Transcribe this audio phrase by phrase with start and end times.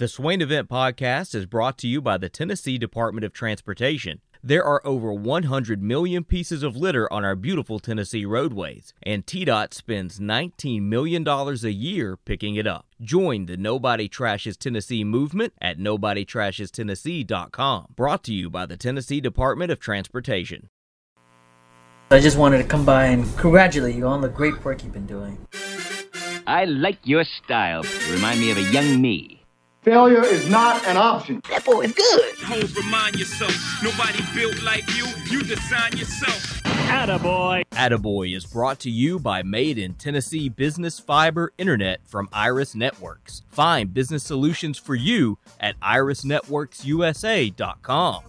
[0.00, 4.22] The Swain Event Podcast is brought to you by the Tennessee Department of Transportation.
[4.42, 9.74] There are over 100 million pieces of litter on our beautiful Tennessee roadways, and TDOT
[9.74, 12.86] spends $19 million a year picking it up.
[13.02, 17.88] Join the Nobody Trashes Tennessee movement at NobodyTrashesTennessee.com.
[17.94, 20.70] Brought to you by the Tennessee Department of Transportation.
[22.10, 25.06] I just wanted to come by and congratulate you on the great work you've been
[25.06, 25.46] doing.
[26.46, 27.84] I like your style.
[28.10, 29.39] Remind me of a young me.
[29.82, 31.40] Failure is not an option.
[31.48, 32.34] That boy is good.
[32.50, 35.06] Always remind yourself, nobody built like you.
[35.30, 36.62] You design yourself.
[36.64, 37.62] Attaboy.
[37.70, 43.40] Attaboy is brought to you by Made in Tennessee Business Fiber Internet from Iris Networks.
[43.48, 48.22] Find business solutions for you at irisnetworksusa.com.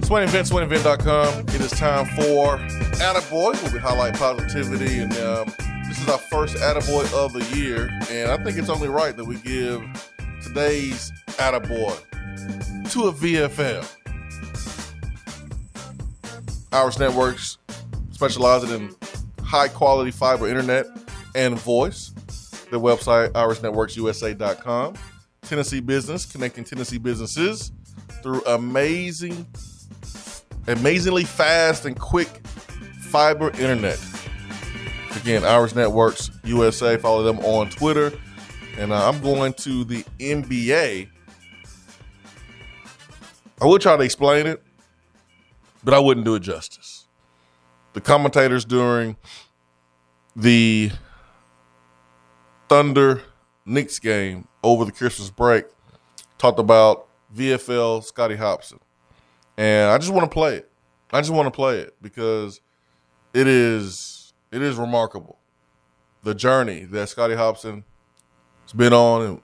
[0.00, 1.40] SwainEvent, SwainEvent.com.
[1.48, 2.56] It is time for
[2.96, 5.66] Attaboy, where we highlight positivity and um, this
[6.02, 9.36] is our first Attaboy of the year, and I think it's only right that we
[9.36, 9.82] give
[10.42, 11.96] today's Attaboy
[12.92, 13.86] to a VFL.
[16.72, 17.58] Iris Networks
[18.12, 18.94] specializing in
[19.44, 20.86] high quality fiber internet
[21.34, 22.10] and voice.
[22.70, 24.94] Their website, irisnetworksusa.com.
[25.42, 27.72] Tennessee Business, connecting Tennessee businesses
[28.22, 29.46] through amazing,
[30.68, 32.28] amazingly fast and quick
[33.00, 33.98] fiber internet.
[35.16, 36.96] Again, Iris Networks USA.
[36.96, 38.12] Follow them on Twitter.
[38.78, 41.08] And uh, I'm going to the NBA.
[43.60, 44.62] I will try to explain it,
[45.84, 47.06] but I wouldn't do it justice.
[47.92, 49.16] The commentators during
[50.34, 50.90] the
[52.68, 53.22] Thunder
[53.66, 55.66] Knicks game over the Christmas break
[56.38, 58.78] talked about VFL Scotty Hopson.
[59.58, 60.70] And I just want to play it.
[61.12, 62.60] I just want to play it because
[63.34, 64.19] it is
[64.52, 65.38] it is remarkable
[66.22, 67.84] the journey that Scotty Hopson
[68.62, 69.40] has been on and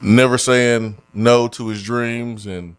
[0.00, 2.76] never saying no to his dreams and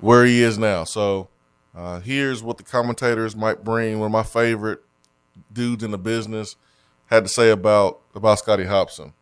[0.00, 0.84] where he is now.
[0.84, 1.28] So
[1.74, 3.98] uh, here's what the commentators might bring.
[3.98, 4.80] One of my favorite
[5.52, 6.56] dudes in the business
[7.06, 9.12] had to say about about Scotty Hopson.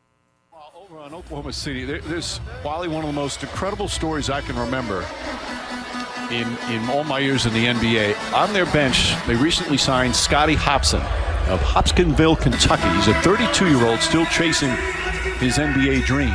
[0.75, 4.57] Over on Oklahoma City, there, there's Wally one of the most incredible stories I can
[4.57, 5.05] remember
[6.31, 8.33] in, in all my years in the NBA.
[8.33, 11.01] On their bench, they recently signed Scotty Hopson
[11.49, 12.89] of Hopkinsville, Kentucky.
[12.97, 14.71] He's a 32 year old still chasing
[15.39, 16.35] his NBA dream.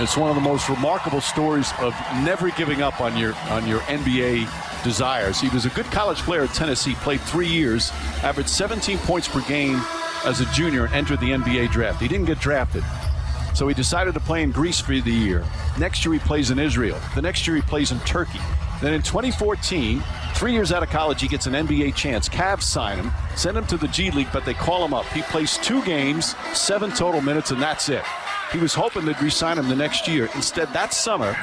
[0.00, 1.92] It's one of the most remarkable stories of
[2.22, 5.40] never giving up on your on your NBA desires.
[5.40, 7.90] He was a good college player at Tennessee, played three years,
[8.22, 9.80] averaged 17 points per game
[10.24, 12.00] as a junior, and entered the NBA draft.
[12.00, 12.84] He didn't get drafted.
[13.58, 15.44] So he decided to play in Greece for the year.
[15.80, 16.96] Next year he plays in Israel.
[17.16, 18.38] The next year he plays in Turkey.
[18.80, 20.00] Then in 2014,
[20.34, 22.28] three years out of college, he gets an NBA chance.
[22.28, 25.06] Cavs sign him, send him to the G League, but they call him up.
[25.06, 28.04] He plays two games, seven total minutes, and that's it.
[28.52, 30.28] He was hoping they'd re-sign him the next year.
[30.36, 31.36] Instead, that summer,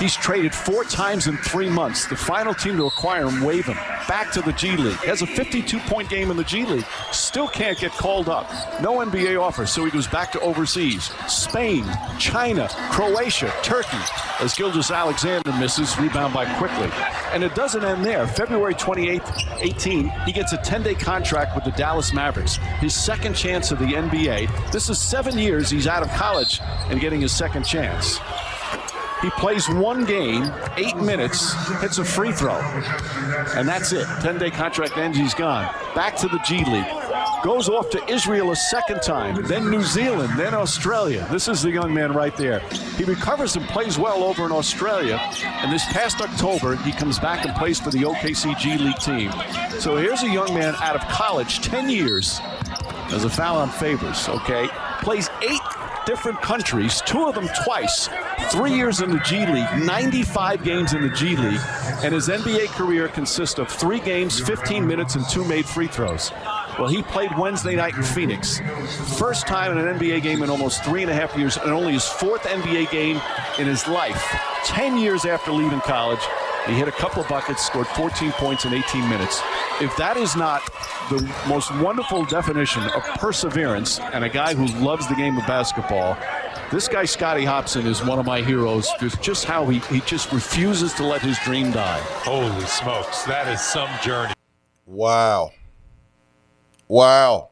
[0.00, 2.06] He's traded four times in three months.
[2.06, 3.76] The final team to acquire him wave him
[4.08, 4.96] back to the G League.
[5.04, 6.86] Has a 52 point game in the G League.
[7.12, 8.50] Still can't get called up.
[8.80, 11.10] No NBA offer, so he goes back to overseas.
[11.28, 11.84] Spain,
[12.18, 13.98] China, Croatia, Turkey.
[14.40, 16.90] As Gilgeous-Alexander misses, rebound by Quickley.
[17.34, 18.26] And it doesn't end there.
[18.26, 19.20] February 28,
[19.58, 22.56] 18, he gets a 10 day contract with the Dallas Mavericks.
[22.80, 24.72] His second chance of the NBA.
[24.72, 28.18] This is seven years he's out of college and getting his second chance.
[29.22, 32.58] He plays one game, eight minutes, hits a free throw,
[33.54, 34.06] and that's it.
[34.22, 35.64] 10 day contract ends, he's gone.
[35.94, 36.86] Back to the G League.
[37.42, 41.26] Goes off to Israel a second time, then New Zealand, then Australia.
[41.30, 42.60] This is the young man right there.
[42.96, 45.16] He recovers and plays well over in Australia.
[45.44, 49.32] And this past October, he comes back and plays for the OKC G League team.
[49.80, 52.40] So here's a young man out of college, 10 years,
[53.10, 54.68] as a foul on Favors, okay?
[55.02, 55.60] Plays eight
[56.10, 58.08] different countries, two of them twice,
[58.50, 61.60] three years in the G League, 95 games in the G League,
[62.02, 66.32] and his NBA career consists of three games, 15 minutes, and two made free throws.
[66.80, 68.58] Well, he played Wednesday night in Phoenix.
[69.20, 71.92] First time in an NBA game in almost three and a half years, and only
[71.92, 73.20] his fourth NBA game
[73.60, 74.20] in his life.
[74.64, 76.22] 10 years after leaving college,
[76.66, 79.40] he hit a couple of buckets, scored 14 points in 18 minutes.
[79.80, 80.64] If that is not
[81.08, 86.16] the most wonderful definition of perseverance and a guy who loves the game of basketball,
[86.70, 88.88] this guy Scotty Hopson is one of my heroes.
[89.00, 92.00] Just, just how he, he just refuses to let his dream die.
[92.22, 94.34] Holy smokes, that is some journey.
[94.86, 95.50] Wow.
[96.86, 97.50] Wow.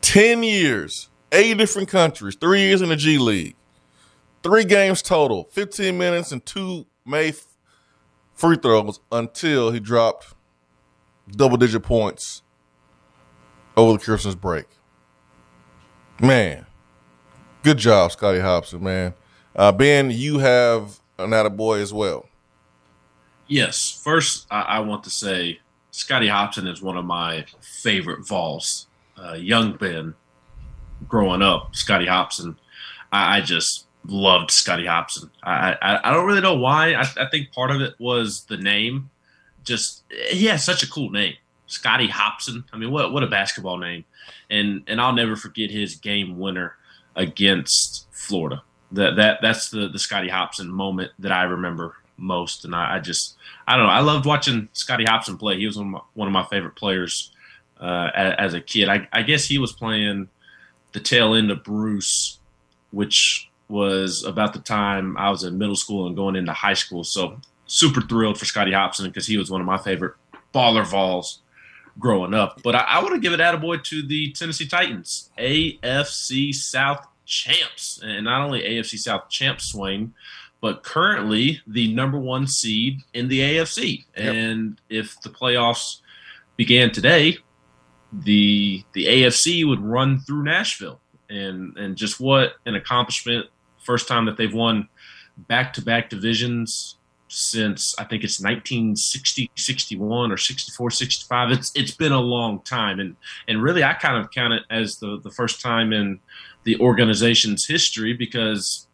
[0.00, 3.54] 10 years, eight different countries, three years in the G League,
[4.42, 7.36] three games total, 15 minutes and two made
[8.34, 10.34] free throws until he dropped
[11.30, 12.42] double digit points
[13.76, 14.66] over the Christmas break.
[16.20, 16.66] Man,
[17.62, 19.14] good job, Scotty Hopson, man.
[19.54, 22.26] Uh, ben, you have an boy as well.
[23.46, 24.00] Yes.
[24.04, 25.60] First, I, I want to say
[25.90, 28.86] Scotty Hopson is one of my favorite Vols.
[29.18, 30.14] Uh, young Ben,
[31.08, 32.56] growing up, Scotty Hopson,
[33.12, 35.30] I, I just loved Scotty Hopson.
[35.42, 36.94] I, I, I don't really know why.
[36.94, 39.10] I, I think part of it was the name.
[39.64, 41.34] Just he has such a cool name,
[41.66, 42.64] Scotty Hopson.
[42.72, 44.04] I mean, what what a basketball name!
[44.48, 46.76] And and I'll never forget his game winner
[47.14, 48.62] against Florida.
[48.92, 52.64] That that that's the the Scotty Hopson moment that I remember most.
[52.64, 53.36] And I, I just
[53.68, 53.92] I don't know.
[53.92, 55.58] I loved watching Scotty Hopson play.
[55.58, 57.32] He was one of my, one of my favorite players
[57.80, 58.88] uh, as, as, a kid.
[58.88, 60.28] I, I guess he was playing
[60.92, 62.38] the tail end of Bruce,
[62.90, 67.04] which was about the time I was in middle school and going into high school.
[67.04, 70.14] So super thrilled for Scotty Hopson because he was one of my favorite
[70.52, 71.40] baller Vols
[71.98, 72.62] growing up.
[72.62, 78.00] But I, I want to give it attaboy to the Tennessee Titans, AFC South champs,
[78.02, 80.14] and not only AFC South champs, Swain,
[80.60, 84.04] but currently the number one seed in the AFC.
[84.16, 84.34] Yep.
[84.34, 86.00] And if the playoffs
[86.56, 87.38] began today,
[88.12, 91.00] the the AFC would run through Nashville.
[91.28, 93.46] And and just what an accomplishment
[93.80, 94.88] First time that they've won
[95.36, 96.96] back to back divisions
[97.32, 101.50] since I think it's 1960, 61 or 64, 65.
[101.52, 103.16] It's it's been a long time, and
[103.46, 106.18] and really I kind of count it as the the first time in
[106.64, 108.88] the organization's history because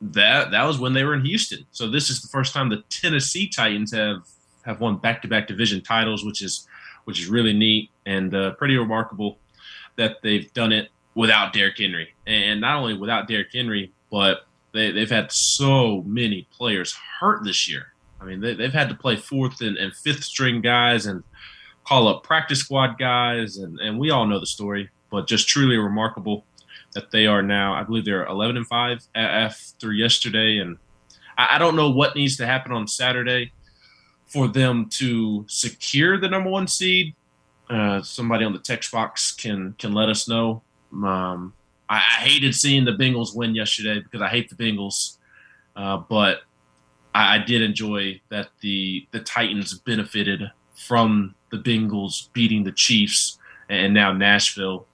[0.00, 1.66] that that was when they were in Houston.
[1.72, 4.22] So this is the first time the Tennessee Titans have
[4.64, 6.66] have won back to back division titles, which is
[7.04, 9.38] which is really neat and uh, pretty remarkable
[9.96, 14.92] that they've done it without Derrick Henry, and not only without Derrick Henry, but they,
[14.92, 17.92] they've had so many players hurt this year.
[18.20, 21.24] I mean, they, have had to play fourth and, and, fifth string guys and
[21.86, 24.90] call up practice squad guys, and, and we all know the story.
[25.10, 26.44] But just truly remarkable
[26.92, 27.72] that they are now.
[27.74, 30.76] I believe they're 11 and five after yesterday, and
[31.38, 33.52] I, I don't know what needs to happen on Saturday
[34.26, 37.14] for them to secure the number one seed.
[37.68, 40.62] Uh, somebody on the text box can can let us know.
[40.92, 41.54] Um,
[41.90, 45.18] I, I, hated seeing the Bengals win yesterday because I hate the Bengals,
[45.76, 46.42] uh, but
[47.14, 50.50] I, I, did enjoy that the the Titans benefited
[50.86, 53.38] from the Bengals beating the Chiefs,
[53.68, 54.86] and now Nashville,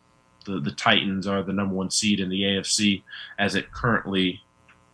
[0.46, 3.02] the the Titans are the number one seed in the AFC
[3.38, 4.40] as it currently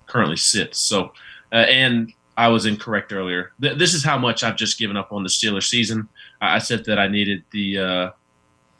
[0.06, 0.86] currently sits.
[0.88, 1.12] So,
[1.52, 3.52] uh, and I was incorrect earlier.
[3.60, 6.08] Th- this is how much I've just given up on the Steelers season.
[6.40, 8.10] I, I said that I needed the uh,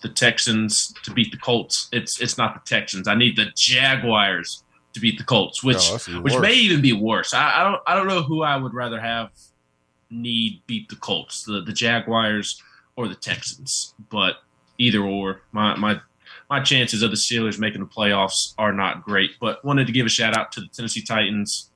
[0.02, 1.88] the Texans to beat the Colts.
[1.92, 3.08] It's it's not the Texans.
[3.08, 7.32] I need the Jaguars to beat the Colts, which no, which may even be worse.
[7.32, 9.30] I, I, don't I don't know who I would rather have
[10.10, 12.62] need beat the Colts, the the Jaguars
[12.96, 13.94] or the Texans.
[14.10, 14.36] But
[14.78, 16.00] either or, my my
[16.50, 19.32] my chances of the Steelers making the playoffs are not great.
[19.40, 21.70] But wanted to give a shout out to the Tennessee Titans.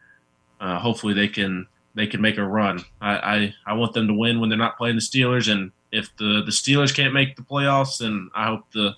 [0.61, 2.85] Uh, hopefully they can they can make a run.
[3.01, 6.15] I, I I want them to win when they're not playing the Steelers and if
[6.17, 8.97] the the Steelers can't make the playoffs, then I hope the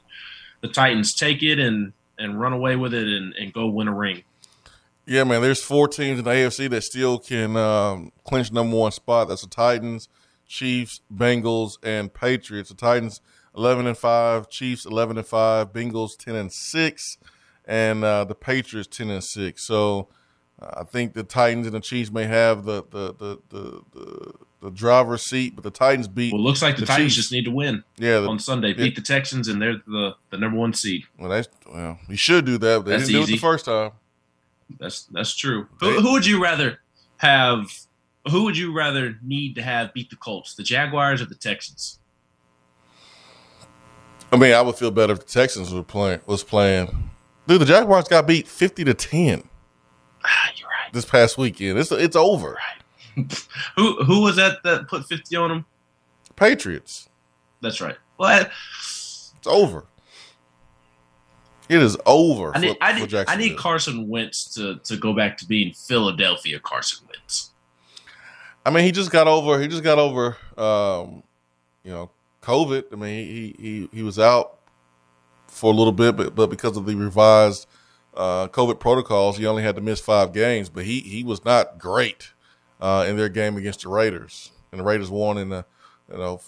[0.60, 3.94] the Titans take it and and run away with it and, and go win a
[3.94, 4.24] ring.
[5.06, 5.40] Yeah, man.
[5.40, 9.28] There's four teams in the AFC that still can um, clinch number one spot.
[9.28, 10.08] That's the Titans,
[10.46, 12.68] Chiefs, Bengals, and Patriots.
[12.68, 13.20] The Titans
[13.56, 17.16] eleven and five, Chiefs eleven and five, Bengals ten and six,
[17.64, 19.64] and uh, the Patriots ten and six.
[19.64, 20.08] So
[20.60, 24.70] I think the Titans and the Chiefs may have the the the the, the, the
[24.70, 26.32] driver's seat, but the Titans beat.
[26.32, 27.16] Well, looks like the, the Titans Chiefs.
[27.16, 27.84] just need to win.
[27.96, 31.04] Yeah, the, on Sunday, beat the Texans, and they're the the number one seed.
[31.18, 32.84] Well, that's well, you should do that.
[32.84, 33.32] They that's didn't easy.
[33.32, 33.92] do it the first time.
[34.78, 35.68] That's that's true.
[35.80, 36.80] Who, who would you rather
[37.18, 37.72] have?
[38.30, 41.98] Who would you rather need to have beat the Colts, the Jaguars or the Texans?
[44.30, 47.10] I mean, I would feel better if the Texans were playing was playing.
[47.46, 49.47] Dude, the Jaguars got beat fifty to ten.
[50.28, 50.92] Ah, you're right.
[50.92, 52.56] This past weekend, it's it's over.
[53.16, 53.46] Right.
[53.76, 55.66] who who was that that put fifty on them?
[56.36, 57.08] Patriots.
[57.60, 57.96] That's right.
[58.18, 59.86] Well, it's over.
[61.68, 62.56] It is over.
[62.56, 65.74] I need, for, I, need, I need Carson Wentz to, to go back to being
[65.74, 67.50] Philadelphia Carson Wentz.
[68.64, 69.60] I mean, he just got over.
[69.60, 70.36] He just got over.
[70.56, 71.22] Um,
[71.84, 72.10] you know,
[72.42, 72.84] COVID.
[72.92, 74.58] I mean, he he he was out
[75.46, 77.66] for a little bit, but but because of the revised
[78.18, 80.68] uh, COVID protocols, he only had to miss five games.
[80.68, 82.32] But he he was not great
[82.80, 85.64] uh, in their game against the Raiders, and the Raiders won in the
[86.10, 86.40] you know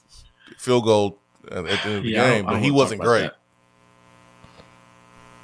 [0.58, 1.18] field goal
[1.50, 2.44] at, the end of the yeah, game.
[2.44, 3.30] But he wasn't great.
[3.30, 3.36] That.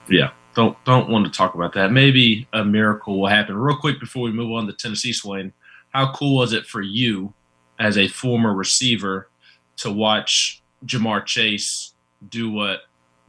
[0.09, 1.93] Yeah, don't don't want to talk about that.
[1.93, 3.57] Maybe a miracle will happen.
[3.57, 5.53] Real quick before we move on to Tennessee, Swain,
[5.91, 7.33] how cool was it for you
[7.79, 9.29] as a former receiver
[9.77, 11.93] to watch Ja'Marr Chase
[12.31, 12.81] do what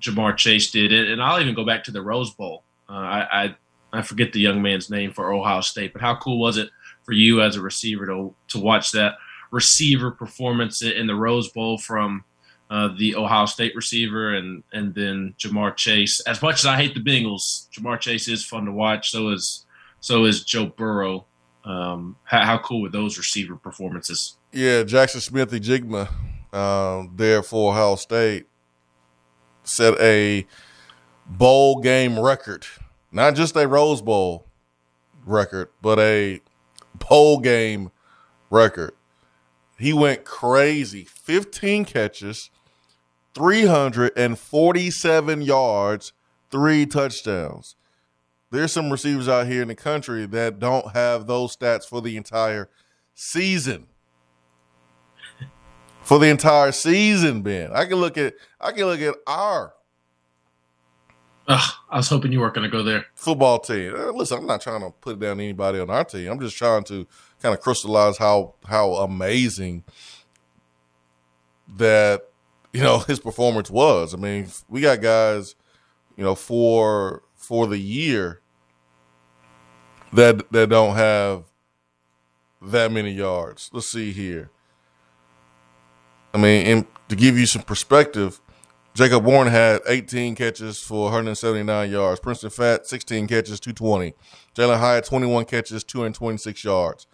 [0.01, 2.63] Ja'Marr Chase did, and I'll even go back to the Rose Bowl.
[2.89, 3.55] Uh, I, I
[3.93, 6.69] I forget the young man's name for Ohio State, but how cool was it
[7.03, 9.15] for you as a receiver to to watch that
[9.51, 12.23] receiver performance in the Rose Bowl from
[12.69, 16.19] uh, the Ohio State receiver and and then Ja'Marr Chase.
[16.21, 19.11] As much as I hate the Bengals, Ja'Marr Chase is fun to watch.
[19.11, 19.65] So is
[19.99, 21.25] so is Joe Burrow.
[21.63, 24.37] Um, how, how cool were those receiver performances?
[24.53, 26.07] Yeah, Jaxon Smith-Njigba
[26.53, 28.47] um, there for Ohio State
[29.63, 30.47] set a
[31.27, 32.65] bowl game record,
[33.11, 34.47] not just a Rose Bowl
[35.25, 36.41] record, but a
[37.09, 37.91] bowl game
[38.49, 38.93] record.
[39.77, 41.03] He went crazy.
[41.03, 42.49] 15 catches,
[43.35, 46.13] 347 yards,
[46.49, 47.75] three touchdowns.
[48.49, 52.17] There's some receivers out here in the country that don't have those stats for the
[52.17, 52.69] entire
[53.13, 53.87] season.
[56.01, 57.71] For the entire season, Ben.
[57.73, 59.73] I can look at I can look at our
[61.49, 63.05] Ugh, I was hoping you weren't going to go there.
[63.15, 63.93] Football team.
[63.95, 66.29] Uh, listen, I'm not trying to put down anybody on our team.
[66.29, 67.07] I'm just trying to
[67.41, 69.83] kind of crystallize how how amazing
[71.77, 72.23] that
[72.73, 74.13] you know his performance was.
[74.13, 75.55] I mean, we got guys,
[76.17, 78.41] you know, for for the year
[80.11, 81.45] that that don't have
[82.61, 83.69] that many yards.
[83.71, 84.49] Let's see here.
[86.33, 88.41] I mean, to give you some perspective,
[88.97, 92.19] Jacob Warren had 18 catches for 179 yards.
[92.19, 94.15] Princeton Fant, 16 catches, 220.
[94.55, 97.05] Jalin Hyatt, 21 catches, 226 yards.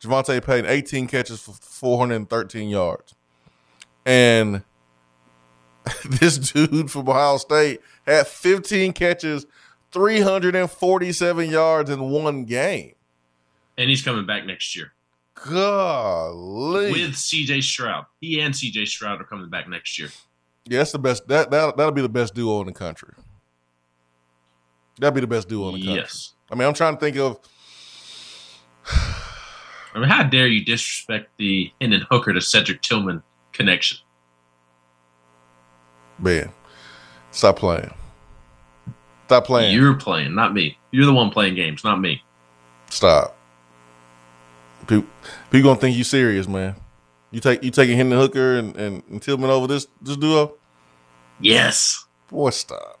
[0.00, 3.16] Javonta Payton, 18 catches for 413 yards.
[4.06, 4.62] And
[6.04, 9.44] this dude from Ohio State had 15 catches,
[9.90, 12.94] 347 yards in one game.
[13.76, 14.92] And he's coming back next year.
[15.34, 16.92] Golly.
[16.92, 18.06] With CJ Stroud.
[18.20, 20.10] He and CJ Stroud are coming back next year.
[20.64, 21.26] Yeah, that's the best.
[21.28, 23.12] That that that'll be the best duo in the country.
[24.98, 26.02] That'd be the best duo in the country.
[26.02, 26.34] Yes.
[26.50, 27.38] I mean, I'm trying to think of.
[29.94, 33.98] I mean, how dare you disrespect the Hendon Hooker to Cedric Tillman connection?
[36.18, 36.50] Man,
[37.30, 37.92] stop playing.
[39.26, 39.74] Stop playing.
[39.74, 40.78] You're playing, not me.
[40.90, 42.22] You're the one playing games, not me.
[42.90, 43.36] Stop.
[44.86, 45.08] People,
[45.50, 46.76] people gonna think you serious, man.
[47.32, 50.54] You take you taking Hendon Hooker and, and, and Tillman over this this duo?
[51.40, 52.04] Yes.
[52.28, 53.00] Boy, stop.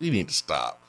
[0.00, 0.82] You need to stop.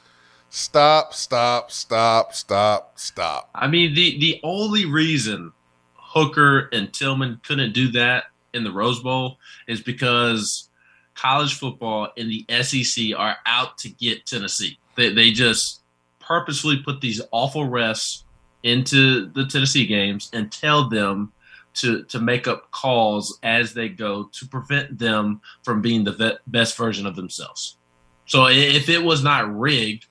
[0.50, 3.50] Stop, stop, stop, stop, stop.
[3.54, 5.52] I mean, the the only reason
[5.96, 10.70] Hooker and Tillman couldn't do that in the Rose Bowl is because
[11.14, 14.80] college football and the SEC are out to get Tennessee.
[14.96, 15.82] They they just
[16.20, 18.24] purposefully put these awful refs
[18.64, 21.34] into the Tennessee games and tell them
[21.78, 26.40] to to make up calls as they go to prevent them from being the vet,
[26.48, 27.78] best version of themselves.
[28.26, 30.08] So if it was not rigged,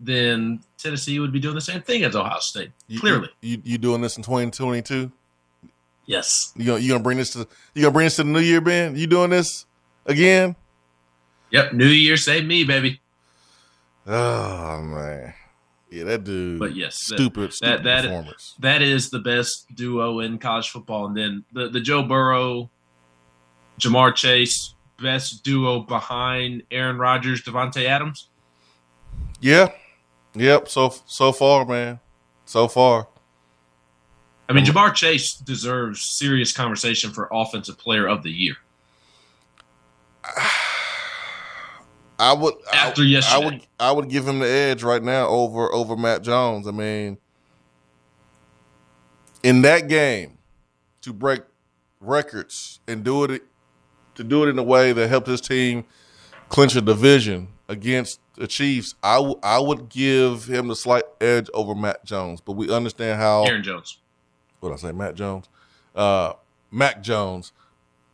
[0.00, 2.70] then Tennessee would be doing the same thing as Ohio State.
[2.86, 5.10] You, clearly, you, you doing this in 2022?
[6.06, 6.52] Yes.
[6.56, 8.60] You gonna you gonna bring this to you gonna bring this to the new year,
[8.60, 8.96] Ben?
[8.96, 9.66] You doing this
[10.06, 10.56] again?
[11.50, 11.72] Yep.
[11.72, 13.00] New Year, save me, baby.
[14.06, 15.34] Oh man.
[15.90, 16.58] Yeah, that dude.
[16.58, 18.54] But yes, stupid, that, stupid that, performance.
[18.58, 22.68] That is the best duo in college football, and then the the Joe Burrow,
[23.80, 28.28] Ja'Marr Chase, best duo behind Aaron Rodgers, Davante Adams.
[29.40, 29.72] Yeah,
[30.34, 30.68] yep.
[30.68, 32.00] So so far, man.
[32.44, 33.08] So far.
[34.50, 38.56] I mean, Ja'Marr Chase deserves serious conversation for Offensive Player of the Year.
[40.24, 40.57] Ah,
[42.18, 43.42] I would after I, yesterday.
[43.42, 46.66] I would I would give him the edge right now over over Matt Jones.
[46.66, 47.18] I mean,
[49.42, 50.38] in that game,
[51.02, 51.42] to break
[52.00, 53.42] records and do it
[54.14, 55.84] to do it in a way that helped his team
[56.48, 61.48] clinch a division against the Chiefs, I, w- I would give him the slight edge
[61.54, 62.40] over Matt Jones.
[62.40, 63.98] But we understand how Aaron Jones.
[64.60, 65.48] What I say, Matt Jones,
[65.94, 66.32] uh,
[66.70, 67.52] Mac Jones.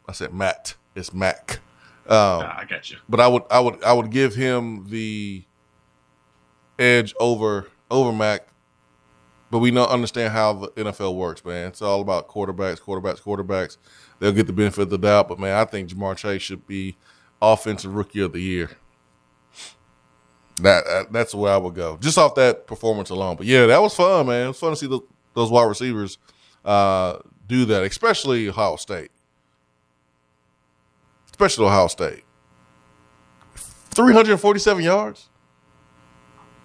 [0.07, 0.75] I said Matt.
[0.95, 1.61] It's Mac.
[2.07, 2.99] Um, I got you.
[3.09, 5.45] But I would, I would, I would give him the
[6.79, 8.49] edge over over Mac.
[9.51, 11.69] But we don't understand how the NFL works, man.
[11.69, 13.77] It's all about quarterbacks, quarterbacks, quarterbacks.
[14.19, 16.97] They'll get the benefit of the doubt, but man, I think Ja'Marr Chase should be
[17.41, 18.71] offensive rookie of the year.
[20.63, 23.37] That, that that's the way I would go, just off that performance alone.
[23.37, 24.45] But yeah, that was fun, man.
[24.45, 25.01] It was fun to see the,
[25.35, 26.19] those wide receivers
[26.65, 29.11] uh, do that, especially Ohio State
[31.35, 32.23] especially Ohio State.
[33.91, 35.29] 347 yards.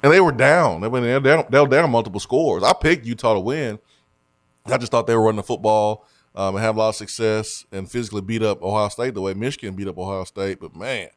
[0.04, 0.82] And they were down.
[0.82, 2.62] They were down, they were down multiple scores.
[2.62, 3.80] I picked Utah to win.
[4.68, 7.66] I just thought they were running the football um, and have a lot of success
[7.72, 10.60] and physically beat up Ohio State the way Michigan beat up Ohio State.
[10.60, 11.10] But man,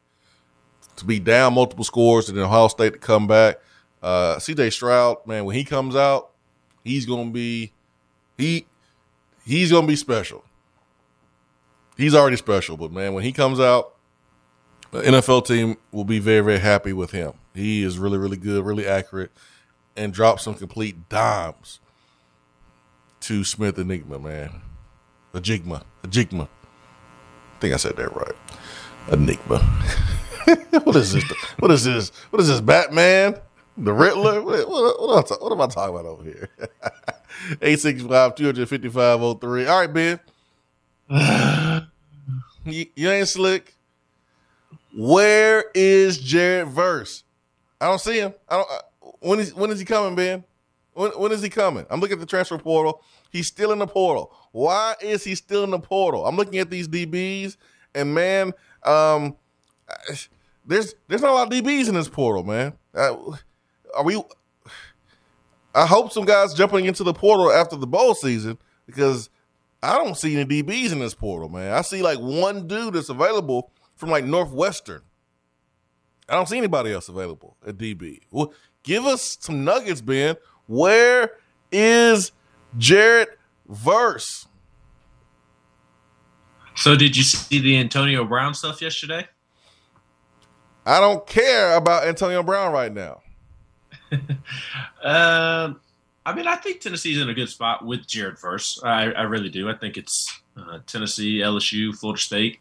[0.95, 3.57] to be down multiple scores and then Ohio State to come back.
[4.01, 6.31] Uh, CJ Stroud, man, when he comes out,
[6.83, 7.71] he's gonna be
[8.35, 8.65] he
[9.45, 10.43] he's gonna be special.
[11.97, 13.93] He's already special, but man, when he comes out,
[14.91, 17.33] the NFL team will be very, very happy with him.
[17.53, 19.31] He is really, really good, really accurate,
[19.95, 21.79] and drops some complete dimes
[23.21, 24.61] to Smith Enigma, man.
[25.33, 25.83] Enigma.
[26.03, 26.43] Enigma.
[26.43, 28.35] I think I said that right.
[29.11, 29.59] Enigma.
[30.83, 31.23] what is this?
[31.59, 32.09] What is this?
[32.29, 32.61] What is this?
[32.61, 33.37] Batman?
[33.77, 34.41] The Riddler?
[34.41, 36.49] What, what, what, am, I, what am I talking about over here?
[37.61, 39.67] 865 255 03.
[39.67, 40.19] All right, Ben.
[42.65, 43.75] you, you ain't slick.
[44.95, 47.23] Where is Jared Verse?
[47.81, 48.33] I don't see him.
[48.47, 48.69] I don't.
[48.71, 50.43] Uh, when is when is he coming, Ben?
[50.93, 51.85] When when is he coming?
[51.89, 53.01] I'm looking at the transfer portal.
[53.29, 54.33] He's still in the portal.
[54.51, 56.25] Why is he still in the portal?
[56.25, 57.57] I'm looking at these DBs,
[57.95, 59.35] and man, um,
[60.65, 62.73] there's there's not a lot of DBs in this portal, man.
[62.93, 63.15] Uh,
[63.95, 64.15] are we?
[65.75, 69.29] I hope some guys jumping into the portal after the bowl season because
[69.83, 71.73] I don't see any DBs in this portal, man.
[71.73, 75.01] I see like one dude that's available from like Northwestern.
[76.29, 78.21] I don't see anybody else available at DB.
[78.31, 80.37] Well, give us some nuggets, Ben.
[80.67, 81.31] Where
[81.69, 82.31] is
[82.77, 83.27] Jared
[83.67, 84.47] Verse?
[86.75, 89.27] So, did you see the Antonio Brown stuff yesterday?
[90.85, 93.21] I don't care about Antonio Brown right now.
[95.03, 95.81] um,
[96.25, 98.79] I mean, I think Tennessee's in a good spot with Jared Verse.
[98.83, 99.69] I, I really do.
[99.69, 102.59] I think it's uh, Tennessee, LSU, Florida State.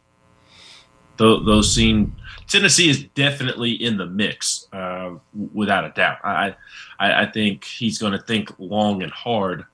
[1.17, 2.17] Those, those seem
[2.49, 5.13] Tennessee is definitely in the mix, uh,
[5.53, 6.19] without a doubt.
[6.25, 6.57] I,
[6.99, 9.65] I, I think he's going to think long and hard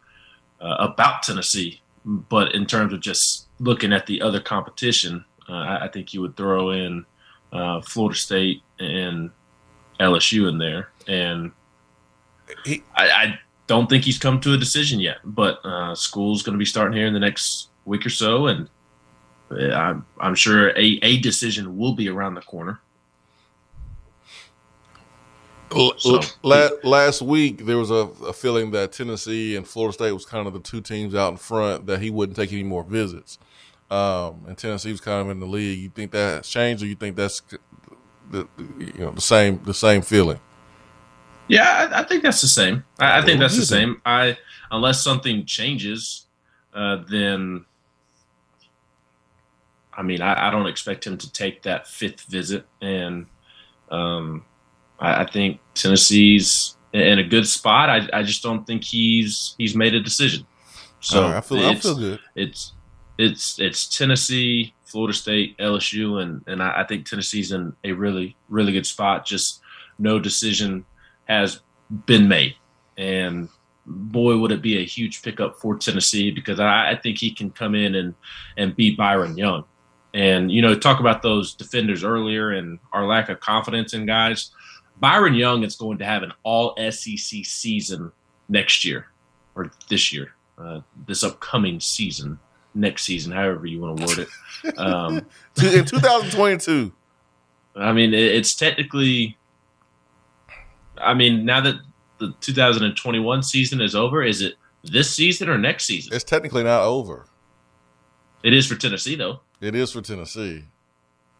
[0.60, 5.84] uh, about Tennessee, but in terms of just looking at the other competition, uh, I,
[5.84, 7.06] I, think you would throw in
[7.52, 9.30] uh, Florida State and
[10.00, 11.52] LSU in there, and
[12.64, 15.18] he, I, I, don't think he's come to a decision yet.
[15.24, 18.68] But uh, school's going to be starting here in the next week or so, and
[19.52, 22.80] uh, I'm, I'm sure a, a decision will be around the corner.
[25.98, 30.24] So, last, last week, there was a, a, feeling that Tennessee and Florida State was
[30.24, 33.38] kind of the two teams out in front that he wouldn't take any more visits.
[33.90, 35.78] Um, and Tennessee was kind of in the league.
[35.78, 37.42] You think that has changed, or you think that's
[38.30, 40.40] the you know the same the same feeling?
[41.48, 42.84] Yeah, I, I think that's the same.
[42.98, 44.00] I, I think that's the same.
[44.04, 44.36] I
[44.70, 46.26] unless something changes,
[46.74, 47.64] uh, then
[49.98, 53.26] I mean, I, I, don't expect him to take that fifth visit, and
[53.90, 54.44] um,
[55.00, 57.90] I, I, think Tennessee's in a good spot.
[57.90, 60.46] I, I just don't think he's he's made a decision.
[61.00, 62.20] So right, I feel I feel good.
[62.36, 62.74] It's
[63.18, 68.36] it's it's Tennessee, Florida State, LSU, and and I, I think Tennessee's in a really
[68.48, 69.26] really good spot.
[69.26, 69.60] Just
[69.98, 70.84] no decision
[71.28, 71.60] has
[72.06, 72.56] been made.
[72.96, 73.48] And
[73.86, 77.50] boy, would it be a huge pickup for Tennessee because I, I, think he can
[77.50, 78.14] come in and,
[78.56, 79.64] and beat Byron Young.
[80.14, 84.50] And, you know, talk about those defenders earlier and our lack of confidence in guys.
[84.98, 88.10] Byron Young is going to have an all SEC season
[88.48, 89.08] next year
[89.54, 92.38] or this year, uh, this upcoming season,
[92.74, 94.28] next season, however you want to word it.
[94.76, 95.18] Um,
[95.62, 96.92] in 2022.
[97.76, 99.38] I mean, it's technically
[101.00, 101.76] I mean, now that
[102.18, 106.14] the 2021 season is over, is it this season or next season?
[106.14, 107.26] It's technically not over.
[108.42, 109.40] It is for Tennessee, though.
[109.60, 110.64] It is for Tennessee,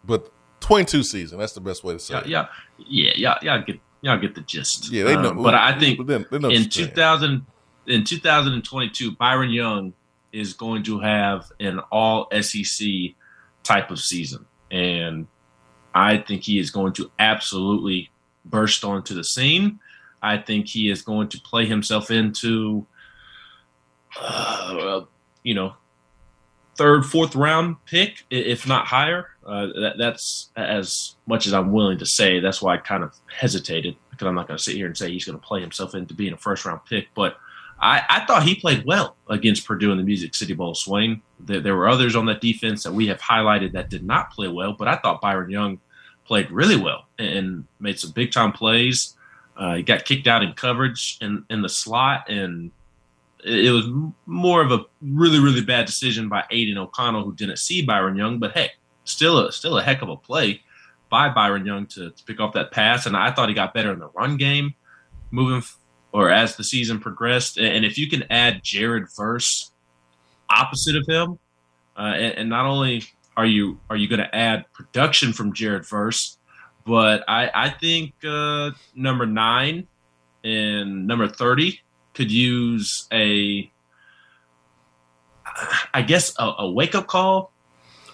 [0.05, 1.39] but 22 season.
[1.39, 2.15] That's the best way to say.
[2.15, 2.27] Yeah, it.
[2.27, 2.47] yeah,
[2.79, 3.39] yeah, yeah.
[3.43, 4.91] Y'all get y'all get the gist.
[4.91, 5.31] Yeah, they know.
[5.31, 7.47] Um, but I think they, in 2000
[7.87, 9.93] in 2022, Byron Young
[10.33, 12.89] is going to have an All SEC
[13.63, 15.27] type of season, and
[15.95, 18.11] I think he is going to absolutely
[18.51, 19.79] burst onto the scene.
[20.23, 22.87] I think he is going to play himself into,
[24.21, 25.03] uh,
[25.43, 25.75] you know,
[26.77, 29.29] third, fourth round pick, if not higher.
[29.47, 32.41] Uh, that, that's as much as I'm willing to say.
[32.41, 35.11] That's why I kind of hesitated because I'm not going to sit here and say
[35.11, 37.09] he's going to play himself into being a first round pick.
[37.15, 37.37] But
[37.81, 40.75] I, I, thought he played well against Purdue in the Music City Bowl.
[40.75, 41.23] Swain.
[41.39, 44.49] There, there, were others on that defense that we have highlighted that did not play
[44.49, 45.79] well, but I thought Byron Young
[46.29, 49.17] played really well and made some big time plays.
[49.57, 52.71] Uh, he got kicked out in coverage in, in the slot, and
[53.45, 53.87] it, was
[54.27, 58.39] more of a really, really bad decision by Aidan O'Connell, who didn't see Byron Young.
[58.39, 58.71] But hey,
[59.05, 60.63] still a still a heck of a play
[61.09, 63.07] by Byron Young to, to pick off that pass.
[63.07, 64.75] And I thought he got better in the run game,
[65.33, 65.67] moving
[66.13, 67.59] or as the season progressed.
[67.59, 69.73] And if you can add Jared Verse
[70.51, 71.39] opposite of him,
[71.97, 73.05] uh, and, and not only
[73.39, 76.39] are you are you going to add production from Jared Verse,
[76.85, 79.87] but I I think uh, number nine
[80.43, 81.81] and number thirty
[82.15, 83.71] could use a
[85.95, 87.53] I guess a, a wake up call.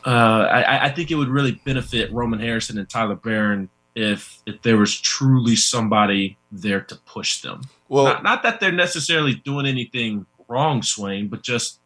[0.04, 4.60] Uh, I, I think it would really benefit Roman Harrison and Tyler Baron if if
[4.60, 7.62] there was truly somebody there to push them.
[7.88, 11.80] Well, not, not that they're necessarily doing anything wrong, Swain, but just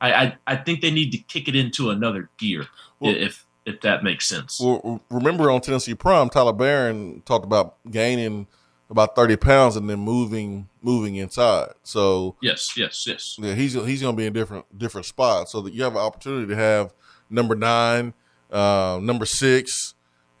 [0.00, 2.66] I, I, I think they need to kick it into another gear
[3.00, 4.60] Well- if if that makes sense.
[4.60, 8.46] Well, remember on Tennessee Prime, Tyler Baron talked about gaining
[8.90, 11.70] about thirty pounds and then moving moving inside.
[11.82, 13.36] So yes, yes, yes.
[13.40, 16.00] yeah, he's he's going to be in different different spots, so that you have an
[16.00, 16.94] opportunity to have
[17.28, 18.14] number nine,
[18.52, 19.94] uh, number six,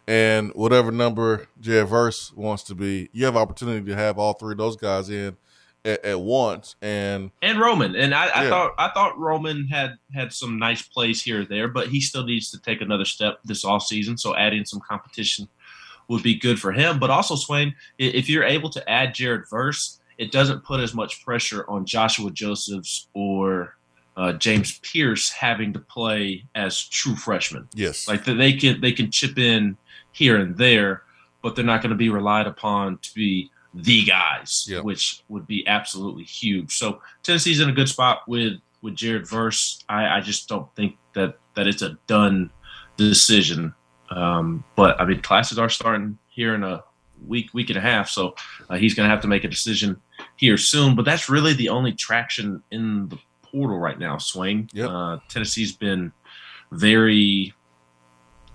[0.06, 3.08] and whatever number Jared Verse wants to be.
[3.12, 5.36] You have opportunity to have all three of those guys in
[5.86, 8.50] at, at once, and And Roman, and I, I Yeah.
[8.50, 12.24] thought I thought Roman had had some nice plays here or there, but he still
[12.24, 14.18] needs to take another step this off season.
[14.18, 15.48] So adding some competition
[16.08, 16.98] would be good for him.
[16.98, 21.24] But also, Swain, if you're able to add Jared Verse, it doesn't put as much
[21.24, 23.76] pressure on Joshua Josephs or
[24.16, 27.68] uh, James Pearce having to play as true freshmen.
[27.74, 29.76] yes, Like that they can they can chip in
[30.12, 31.02] here and there,
[31.42, 34.80] but they're not going to be relied upon to be the guys, Yeah.
[34.80, 36.72] which would be absolutely huge.
[36.72, 39.82] So Tennessee's in a good spot with with Jared Verse.
[39.88, 42.50] I, I just don't think that that it's a done
[42.96, 43.74] decision.
[44.10, 46.82] Um, but I mean, classes are starting here in a
[47.26, 48.34] week week and a half, so
[48.70, 50.00] uh, he's going to have to make a decision
[50.36, 50.94] here soon.
[50.94, 54.16] But that's really the only traction in the portal right now.
[54.18, 54.68] Swain.
[54.72, 54.88] Yep.
[54.90, 56.12] Uh, Tennessee's been
[56.72, 57.52] very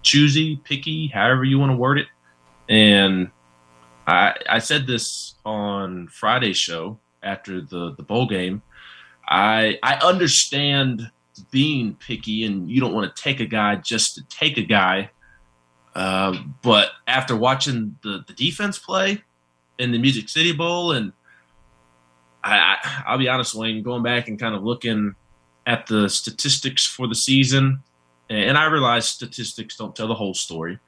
[0.01, 2.07] choosy, picky, however you want to word it.
[2.69, 3.29] And
[4.07, 8.61] I I said this on Friday's show after the the bowl game.
[9.27, 11.11] I I understand
[11.49, 15.09] being picky and you don't want to take a guy just to take a guy.
[15.95, 19.21] Uh, but after watching the, the defense play
[19.77, 21.11] in the Music City Bowl, and
[22.43, 25.15] I, I, I'll be honest, Wayne, going back and kind of looking
[25.65, 27.83] at the statistics for the season,
[28.29, 30.79] and I realize statistics don't tell the whole story,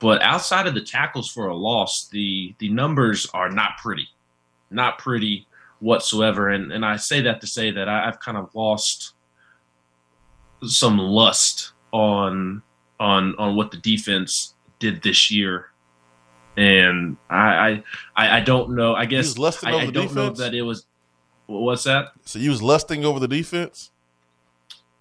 [0.00, 4.08] but outside of the tackles for a loss, the the numbers are not pretty,
[4.70, 5.46] not pretty
[5.80, 6.48] whatsoever.
[6.50, 9.14] And and I say that to say that I, I've kind of lost
[10.64, 12.62] some lust on
[13.00, 15.70] on on what the defense did this year.
[16.56, 17.84] And I
[18.16, 18.94] I, I don't know.
[18.94, 20.86] I guess I, I don't know that it was.
[21.46, 22.08] What's that?
[22.24, 23.90] so you was lusting over the defense.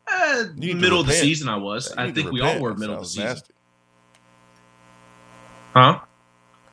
[0.10, 1.92] Uh, You need to middle of the season, I was.
[1.98, 3.26] I think we all were middle of the season.
[3.26, 3.54] nasty.
[5.78, 6.00] Huh?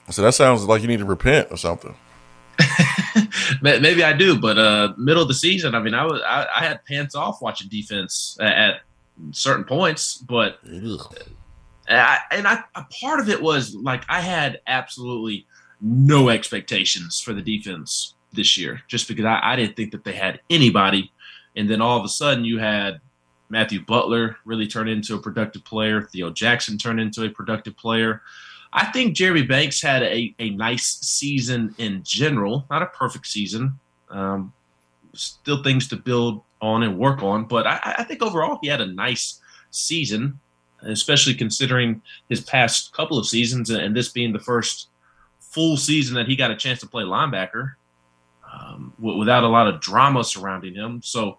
[0.09, 1.95] So that sounds like you need to repent or something.
[3.63, 6.65] Maybe I do, but uh, middle of the season, I mean, I was I, I
[6.65, 8.81] had pants off watching defense at, at
[9.33, 11.15] certain points, but Ugh.
[11.89, 15.47] I, and I a part of it was like I had absolutely
[15.83, 20.15] no expectations for the defense this year, just because I, I didn't think that they
[20.15, 21.13] had anybody,
[21.57, 23.01] and then all of a sudden you had
[23.51, 28.23] Matthew Butler really turn into a productive player, Theo Jackson turn into a productive player.
[28.77, 33.79] I think Jeremy Banks had a, a nice season in general, not a perfect season.
[34.11, 34.53] Um,
[35.15, 38.81] still things to build on and work on, but I, I think overall he had
[38.81, 40.41] a nice season,
[40.83, 44.89] especially considering his past couple of seasons and this being the first
[45.39, 47.75] full season that he got a chance to play linebacker
[48.53, 51.01] um, without a lot of drama surrounding him.
[51.01, 51.39] So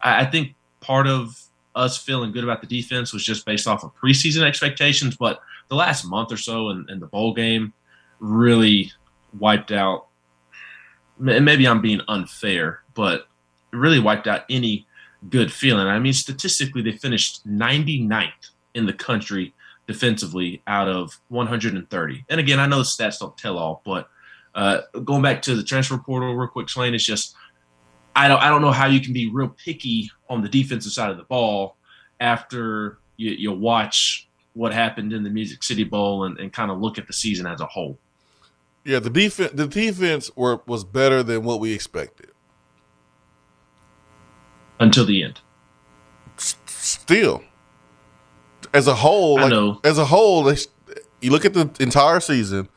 [0.00, 1.38] I, I think part of
[1.74, 5.40] us feeling good about the defense was just based off of preseason expectations, but
[5.72, 7.72] the last month or so in, in the bowl game
[8.20, 8.92] really
[9.38, 10.08] wiped out.
[11.18, 13.26] m- Maybe I'm being unfair, but
[13.72, 14.86] it really wiped out any
[15.30, 15.86] good feeling.
[15.86, 19.54] I mean, statistically, they finished 99th in the country
[19.86, 22.24] defensively out of 130.
[22.28, 24.10] And again, I know the stats don't tell all, but
[24.54, 27.34] uh, going back to the transfer portal real quick, Swain, it's just
[28.14, 31.10] I don't I don't know how you can be real picky on the defensive side
[31.10, 31.78] of the ball
[32.20, 36.80] after you, you watch what happened in the Music City Bowl and, and kind of
[36.80, 37.98] look at the season as a whole.
[38.84, 42.30] Yeah, the defense the defense were was better than what we expected.
[44.80, 45.40] Until the end.
[46.36, 47.44] Still,
[48.74, 49.80] as a whole, I like, know.
[49.84, 50.56] as a whole, they,
[51.20, 52.68] you look at the entire season,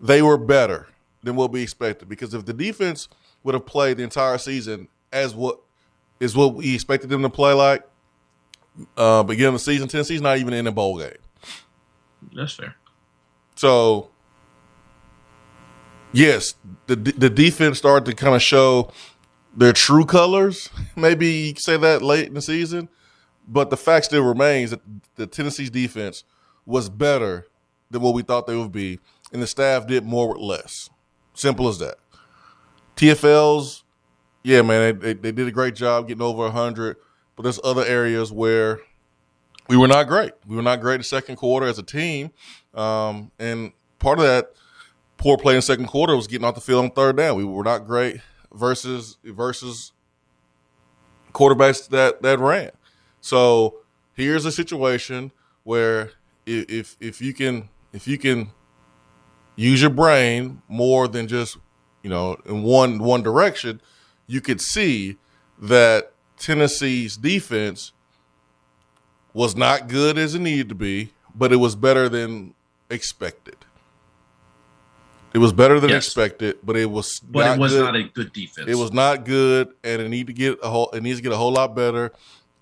[0.00, 0.88] they were better
[1.22, 2.08] than what we expected.
[2.08, 3.08] Because if the defense
[3.44, 5.60] would have played the entire season as what
[6.18, 7.84] is what we expected them to play like,
[8.96, 11.10] uh, beginning of the season, Tennessee's not even in a bowl game.
[12.34, 12.76] That's fair.
[13.54, 14.10] So,
[16.12, 16.54] yes,
[16.86, 18.92] the the defense started to kind of show
[19.56, 20.68] their true colors.
[20.96, 22.88] Maybe you could say that late in the season,
[23.48, 24.80] but the fact still remains that
[25.16, 26.24] the Tennessee's defense
[26.64, 27.46] was better
[27.90, 28.98] than what we thought they would be,
[29.32, 30.90] and the staff did more with less.
[31.34, 31.96] Simple as that.
[32.96, 33.82] TFLs,
[34.42, 36.96] yeah, man, they, they, they did a great job getting over 100,
[37.36, 38.80] but there's other areas where
[39.68, 40.32] we were not great.
[40.46, 42.30] We were not great in the second quarter as a team.
[42.74, 44.52] Um, and part of that
[45.16, 47.36] poor play in the second quarter was getting off the field on third down.
[47.36, 48.20] We were not great
[48.52, 49.92] versus versus
[51.32, 52.70] quarterbacks that that ran.
[53.20, 53.78] So
[54.14, 55.32] here's a situation
[55.64, 56.12] where
[56.46, 58.50] if if you can if you can
[59.56, 61.58] use your brain more than just
[62.02, 63.80] you know in one one direction,
[64.26, 65.16] you could see
[65.58, 67.92] that Tennessee's defense
[69.32, 72.54] was not good as it needed to be, but it was better than
[72.90, 73.56] expected.
[75.34, 76.06] It was better than Yes.
[76.06, 77.84] expected, but it was But not it was good.
[77.84, 78.68] not a good defense.
[78.68, 80.88] It was not good, and it need to get a whole.
[80.92, 82.12] It needs to get a whole lot better,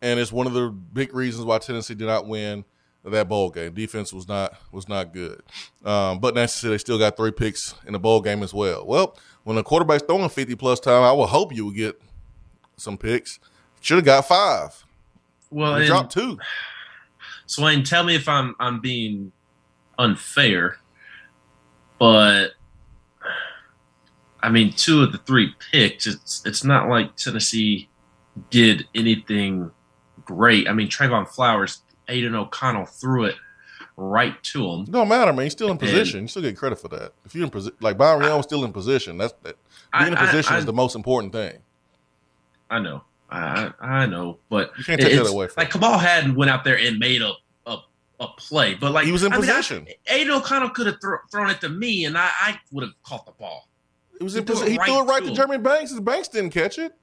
[0.02, 2.64] and it's one of the big reasons why Tennessee did not win
[3.04, 3.74] that bowl game.
[3.74, 5.42] Defense was not was not good,
[5.84, 8.84] um, but necessarily they still got three picks in the bowl game as well.
[8.84, 12.00] Well, when the quarterback's throwing fifty plus time, I would hope you would get
[12.76, 13.38] some picks.
[13.85, 14.83] Should have got five.
[15.51, 16.38] well, and- dropped two.
[17.44, 19.31] Swain, tell me if I'm I'm being
[19.99, 20.79] unfair,
[21.99, 22.53] but
[24.42, 26.07] I mean, two of the three picks.
[26.07, 27.90] It's it's not like Tennessee
[28.49, 29.70] did anything
[30.25, 30.66] great.
[30.66, 33.35] I mean, Trevon Flowers, Aidan O'Connell threw it
[33.99, 34.85] right to him.
[34.87, 35.42] Don't matter, man.
[35.44, 36.23] You're still in And- position.
[36.23, 37.12] You still get credit for that.
[37.27, 39.18] If you're in position, like Byron was still in position.
[39.18, 39.59] That's that.
[39.92, 41.59] Being in I- I- position is the most important thing.
[42.70, 45.99] I know, I I know, but You can't take that away Like Kamal
[46.35, 47.33] went out there and made a
[47.66, 47.79] a,
[48.20, 49.87] a play, but like He was in I mean, I- position.
[50.07, 53.27] Aidan O'Connell could have thro- thrown it to me, and I, I would have caught
[53.27, 53.68] the ball.
[54.20, 54.70] It was He in threw it.
[54.70, 55.35] He right threw it right to to.
[55.35, 55.90] Jeremy Banks.
[55.92, 56.94] and Banks didn't catch it.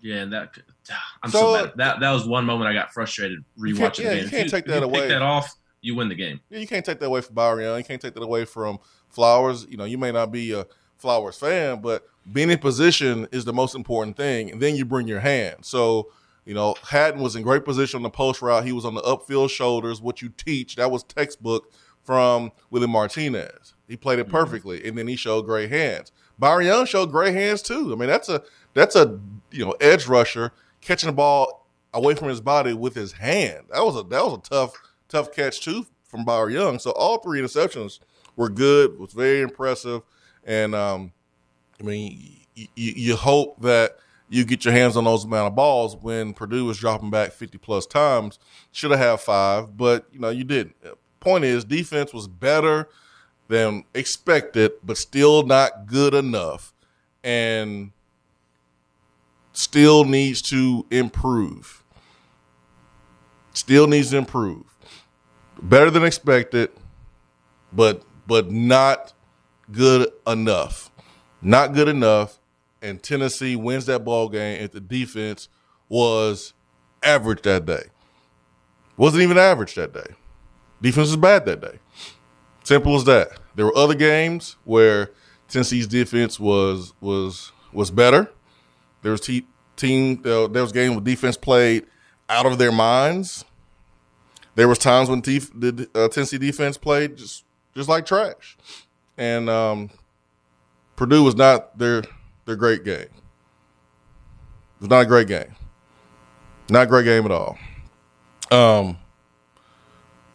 [0.00, 0.50] Yeah, and that
[0.90, 1.72] ah, I'm So, so, mad.
[1.76, 4.24] That that was one moment I got frustrated rewatching the yeah, game.
[4.24, 5.00] you can't take if that you away.
[5.00, 6.40] Take that off, you win the game.
[6.50, 7.76] Yeah, you can't take that away from Byron.
[7.78, 9.66] You can't take that away from Flowers.
[9.68, 13.52] You know, you may not be a Flowers fan, but being in position is the
[13.52, 14.50] most important thing.
[14.50, 15.58] And then you bring your hand.
[15.64, 16.10] So,
[16.44, 18.64] you know, Hadden was in great position on the post route.
[18.64, 20.76] He was on the upfield shoulders, what you teach.
[20.76, 23.74] That was textbook from Willie Martinez.
[23.88, 24.36] He played it mm-hmm.
[24.36, 26.12] perfectly, and then he showed great hands.
[26.38, 27.92] Byron Young showed great hands too.
[27.92, 28.42] I mean, that's a
[28.74, 29.18] that's a
[29.50, 33.66] you know edge rusher catching the ball away from his body with his hand.
[33.72, 34.72] That was a that was a tough
[35.08, 36.78] tough catch too from Byron Young.
[36.78, 38.00] So all three interceptions
[38.36, 38.98] were good.
[38.98, 40.02] Was very impressive,
[40.46, 41.12] and um,
[41.78, 45.96] I mean, you, you hope that you get your hands on those amount of balls
[45.96, 48.38] when Purdue was dropping back fifty plus times.
[48.72, 50.76] Should have had five, but you know you didn't.
[51.20, 52.88] Point is, defense was better
[53.48, 56.72] than expected, but still not good enough,
[57.22, 57.90] and
[59.52, 61.82] still needs to improve.
[63.54, 64.64] Still needs to improve.
[65.60, 66.70] Better than expected,
[67.72, 69.12] but but not
[69.70, 70.90] good enough.
[71.42, 72.38] Not good enough.
[72.82, 75.48] And Tennessee wins that ball game if the defense
[75.88, 76.52] was
[77.02, 77.84] average that day.
[78.96, 80.14] Wasn't even average that day.
[80.80, 81.78] Defense was bad that day.
[82.64, 83.28] Simple as that.
[83.54, 85.12] There were other games where
[85.48, 88.30] Tennessee's defense was was was better.
[89.02, 91.86] There was te- team there was game where defense played
[92.28, 93.44] out of their minds.
[94.54, 98.56] There was times when the uh, Tennessee defense played just just like trash,
[99.16, 99.90] and um,
[100.96, 102.02] Purdue was not their
[102.44, 103.02] their great game.
[103.02, 105.54] It was not a great game.
[106.68, 107.58] Not a great game at all.
[108.50, 108.98] Um.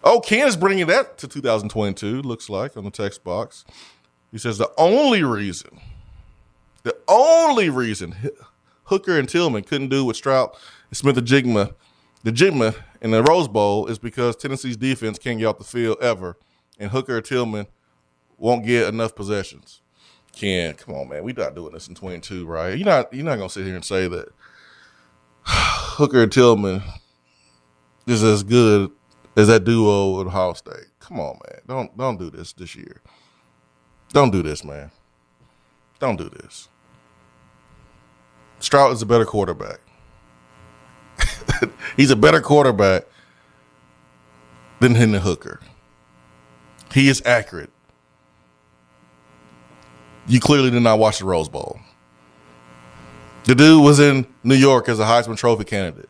[0.03, 2.23] Oh, Ken is bringing that to 2022.
[2.23, 3.63] Looks like on the text box.
[4.31, 5.79] He says the only reason,
[6.83, 8.15] the only reason
[8.85, 10.55] Hooker and Tillman couldn't do what Stroud
[10.89, 11.75] and Smith-Njigba,
[12.23, 15.97] the Jigma in the Rose Bowl is because Tennessee's defense can't get off the field
[16.01, 16.37] ever,
[16.79, 17.67] and Hooker and Tillman
[18.41, 19.81] won't get enough possessions.
[20.33, 22.77] Ken, come on, man, we not doing this in 22, right?
[22.77, 24.29] You're not you're not gonna sit here and say that
[25.45, 26.81] Hooker and Tillman
[28.07, 28.91] is as good
[29.37, 30.87] as that duo at Ohio State.
[30.99, 33.01] Come on, man, don't don't do this this year.
[34.11, 34.91] Don't do this, man.
[35.99, 36.67] Don't do this.
[38.59, 39.79] Stroud is a better quarterback.
[41.97, 43.03] He's a better quarterback
[44.79, 45.59] than Hendon Hooker.
[46.93, 47.70] He is accurate.
[50.27, 51.79] You clearly did not watch the Rose Bowl.
[53.45, 56.09] The dude was in New York as a Heisman Trophy candidate.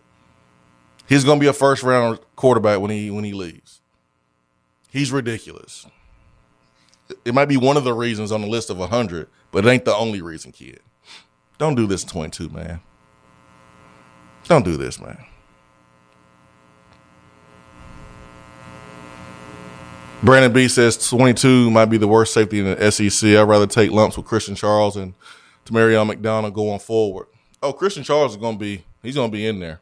[1.08, 3.82] He's going to be a first round quarterback when he when he leaves.
[4.89, 5.88] He's ridiculous.
[7.26, 9.86] It might be one of the reasons on the list of 100, but it ain't
[9.86, 10.80] the only reason, kid.
[11.58, 12.80] Don't do this 22, man.
[14.45, 15.17] Don't do this, man.
[20.24, 23.30] Brandon B says 22 might be the worst safety in the SEC.
[23.32, 25.16] I'd rather take lumps with Christian Charles and
[25.66, 27.26] Tamarion McDonald going forward.
[27.64, 29.82] Oh, Christian Charles is going to be he's going to be in there.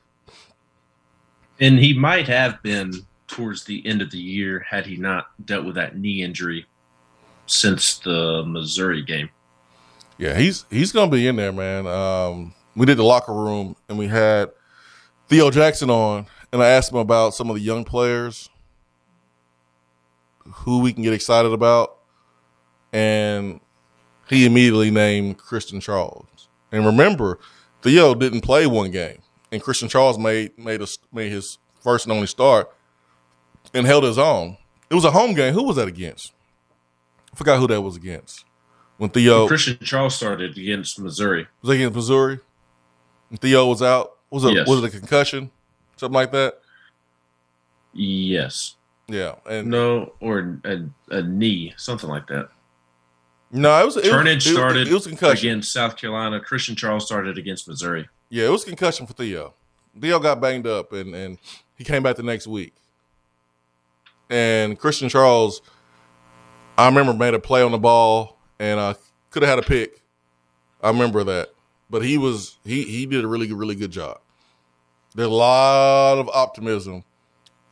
[1.60, 2.93] And he might have been
[3.28, 6.65] towards the end of the year had he not dealt with that knee injury
[7.45, 9.30] since the Missouri game.
[10.17, 11.86] Yeah, he's he's going to be in there, man.
[11.86, 14.52] Um, we did the locker room and we had
[15.28, 18.49] Theo Jackson on, and I asked him about some of the young players
[20.51, 21.97] who we can get excited about,
[22.91, 23.59] and
[24.29, 26.47] he immediately named Christian Charles.
[26.71, 27.39] And remember,
[27.81, 32.12] Theo didn't play one game, and Christian Charles made made a, made his first and
[32.13, 32.71] only start
[33.73, 34.57] and held his own.
[34.89, 35.53] It was a home game.
[35.53, 36.33] Who was that against?
[37.31, 38.45] I forgot who that was against.
[38.97, 41.47] When Theo Christian Charles started against Missouri.
[41.62, 42.39] Was that against Missouri?
[43.29, 44.17] And Theo was out.
[44.29, 44.67] Was it Yes.
[44.67, 45.51] was it a concussion?
[45.95, 46.59] Something like that?
[47.93, 48.75] Yes.
[49.09, 49.35] Yeah.
[49.49, 52.49] And No, or a, a knee, something like that.
[53.51, 55.49] no, it was it, was- Turnage it, started it was concussion.
[55.49, 56.39] against South Carolina.
[56.39, 58.07] Christian Charles started against Missouri.
[58.29, 59.53] Yeah, it was concussion for Theo.
[59.99, 61.37] Theo got banged up and, and
[61.75, 62.73] he came back the next week.
[64.29, 65.61] And Christian Charles,
[66.77, 68.93] I remember made a play on the ball and uh,
[69.31, 70.01] could have had a pick.
[70.81, 71.49] I remember that.
[71.89, 74.19] But he was he he did a really good really good job.
[75.15, 77.03] There's a lot of optimism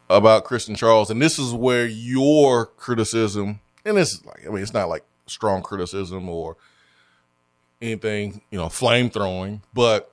[0.10, 4.62] about Christian Charles, and this is where your criticism, and this is like I mean,
[4.62, 6.58] it's not like strong criticism or
[7.82, 10.12] anything, you know, flame throwing, but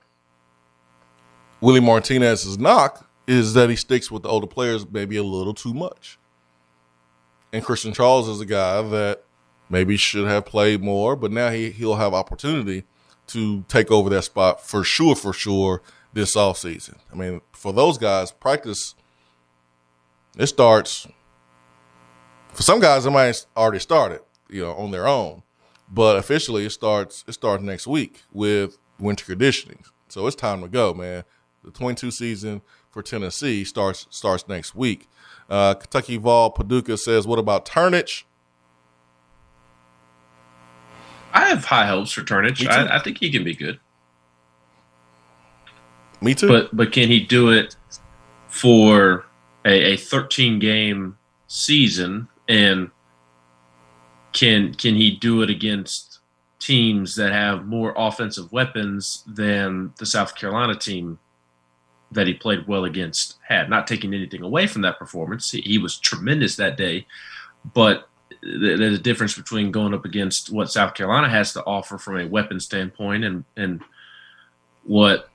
[1.61, 5.73] Willie Martinez's knock is that he sticks with the older players maybe a little too
[5.73, 6.19] much.
[7.51, 9.23] And Christian Charles is a guy that
[9.69, 12.83] maybe should have played more, but now he, he'll have opportunity
[13.27, 15.81] to take over that spot for sure, for sure,
[16.13, 16.97] this offseason.
[17.11, 18.93] I mean, for those guys, practice,
[20.37, 21.07] it starts,
[22.53, 25.43] for some guys, it might already started, you know, on their own.
[25.91, 27.23] But officially, it starts.
[27.27, 29.83] It starts next week with winter conditioning.
[30.07, 31.23] So it's time to go, man.
[31.63, 35.07] The 22 season for Tennessee starts starts next week.
[35.49, 38.23] Uh, Kentucky Vol Paducah says, "What about Turnage?"
[41.33, 42.67] I have high hopes for Turnage.
[42.67, 43.79] I, I think he can be good.
[46.21, 46.47] Me too.
[46.47, 47.75] But but can he do it
[48.47, 49.24] for
[49.65, 52.89] a, a 13 game season and
[54.31, 56.19] can can he do it against
[56.59, 61.19] teams that have more offensive weapons than the South Carolina team
[62.11, 63.69] that he played well against had?
[63.69, 67.07] Not taking anything away from that performance, he, he was tremendous that day,
[67.73, 68.09] but
[68.41, 72.27] there's a difference between going up against what South Carolina has to offer from a
[72.27, 73.81] weapon standpoint and and
[74.83, 75.29] what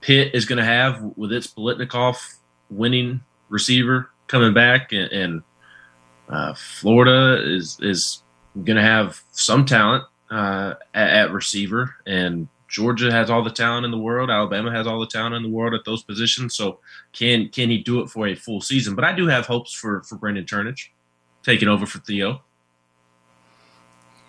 [0.00, 2.36] Pitt is going to have with its Biletnikoff
[2.70, 5.42] winning receiver coming back, and, and
[6.28, 8.22] uh, Florida is is
[8.64, 13.84] going to have some talent uh, at, at receiver, and Georgia has all the talent
[13.84, 14.28] in the world.
[14.30, 16.54] Alabama has all the talent in the world at those positions.
[16.56, 16.80] So
[17.12, 18.94] can can he do it for a full season?
[18.94, 20.88] But I do have hopes for for Brandon Turnage
[21.44, 22.42] taking over for Theo.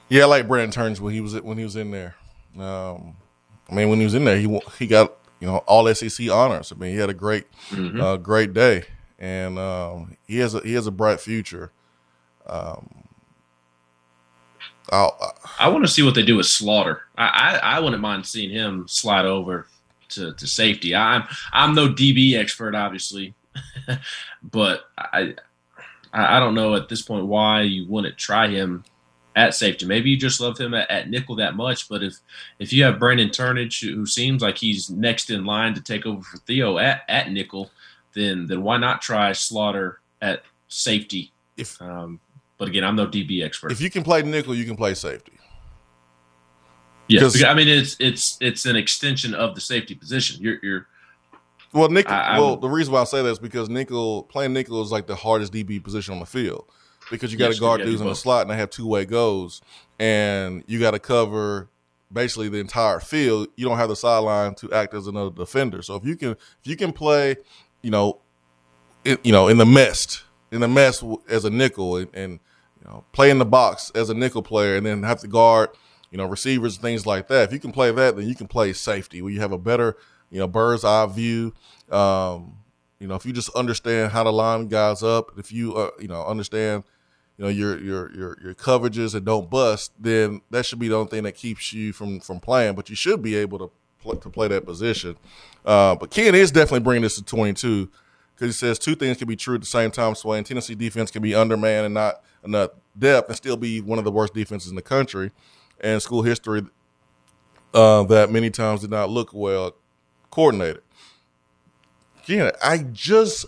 [0.10, 2.16] Yeah, I like Brandon Turns when he was when he was in there.
[2.58, 3.16] Um,
[3.70, 6.72] I mean, when he was in there, he he got you know all SEC honors.
[6.72, 8.02] I mean, he had a great Mhm.
[8.02, 8.84] uh, great day,
[9.20, 11.72] and um, he has a he has a bright future.
[12.46, 13.08] Um,
[14.90, 17.02] I'll, I want to see what they do with Slaughter.
[17.18, 17.28] I,
[17.62, 19.68] I, I wouldn't mind seeing him slide over
[20.10, 20.96] to, to safety.
[20.96, 23.34] I'm I'm no DB expert, obviously,
[24.44, 25.36] but I
[26.14, 28.84] I I don't know at this point why you wouldn't try him
[29.36, 29.86] at safety.
[29.86, 31.88] Maybe you just love him at, at nickel that much.
[31.90, 32.18] But if
[32.60, 36.22] if you have Brandon Turnage, who seems like he's next in line to take over
[36.22, 37.72] for Theo at, at nickel,
[38.18, 41.32] then then why not try Slaughter at safety?
[41.56, 42.20] If um,
[42.58, 43.72] but again, I'm no DB expert.
[43.72, 45.34] if you can play nickel, you can play safety.
[47.08, 50.42] Yes, because, I mean it's it's it's an extension of the safety position.
[50.42, 50.88] You're you're
[51.72, 52.14] Well, nickel.
[52.14, 55.08] I- well, the reason why I say that is because nickel playing nickel is like
[55.08, 56.66] the hardest DB position on the field
[57.10, 59.06] because you got to you guard dudes in the slot and they have two way
[59.06, 59.62] goes,
[60.00, 61.70] and you got to cover
[62.12, 63.48] basically the entire field.
[63.56, 65.82] You don't have the sideline to act as another defender.
[65.82, 67.38] So if you can, if you can play,
[67.82, 68.20] you know,
[69.06, 72.40] in, you know, in the mess, in the mess as a nickel, and, and
[72.80, 75.70] you know, play in the box as a nickel player, and then have to guard,
[76.12, 77.44] you know, receivers and things like that.
[77.44, 79.98] If you can play that, then you can play safety where you have a better,
[80.30, 81.54] you know, bird's eye view.
[81.92, 82.58] Um,
[83.00, 86.08] you know, if you just understand how to line guys up, if you, uh, you
[86.08, 86.84] know, understand,
[87.38, 90.96] you know, your your your your coverages and don't bust, then that should be the
[90.96, 92.76] only thing that keeps you from from playing.
[92.76, 93.72] But you should be able to
[94.04, 95.18] to play that position.
[95.66, 97.90] Uh, but Ken is definitely bringing this to 22.
[98.34, 100.16] because he says two things can be true at the same time.
[100.16, 104.06] Swain Tennessee defense can be undermanned and not enough depth, and still be one of
[104.06, 105.32] the worst defenses in the country.
[105.80, 106.64] And school history
[107.74, 109.76] uh, that many times did not look well
[110.32, 110.82] coordinated.
[112.24, 113.46] Again, I just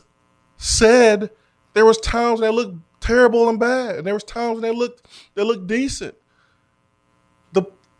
[0.57, 1.31] said
[1.73, 5.43] there was times that looked terrible and bad, and there was times they looked they
[5.43, 6.15] looked decent.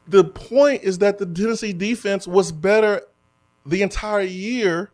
[0.09, 3.01] The point is that the Tennessee defense was better
[3.65, 4.91] the entire year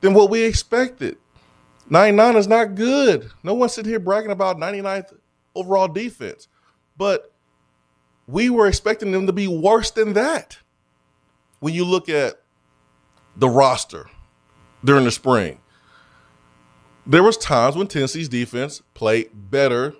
[0.00, 1.16] than what we expected.
[1.90, 3.30] 99 is not good.
[3.42, 5.14] No one's sitting here bragging about 99th
[5.54, 6.48] overall defense,
[6.96, 7.32] but
[8.26, 10.58] we were expecting them to be worse than that.
[11.58, 12.40] When you look at
[13.36, 14.06] the roster
[14.84, 15.60] during the spring,
[17.06, 19.94] there was times when Tennessee's defense played better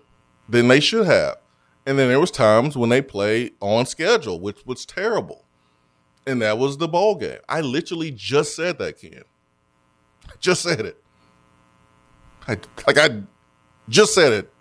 [0.49, 1.37] than they should have.
[1.87, 5.45] And then there was times when they played on schedule, which was terrible.
[6.27, 7.41] And that was the bowl game.
[7.49, 9.23] I literally just said that, Ken.
[10.39, 11.03] Just said it.
[12.47, 13.23] I, like I
[13.89, 14.53] just said it.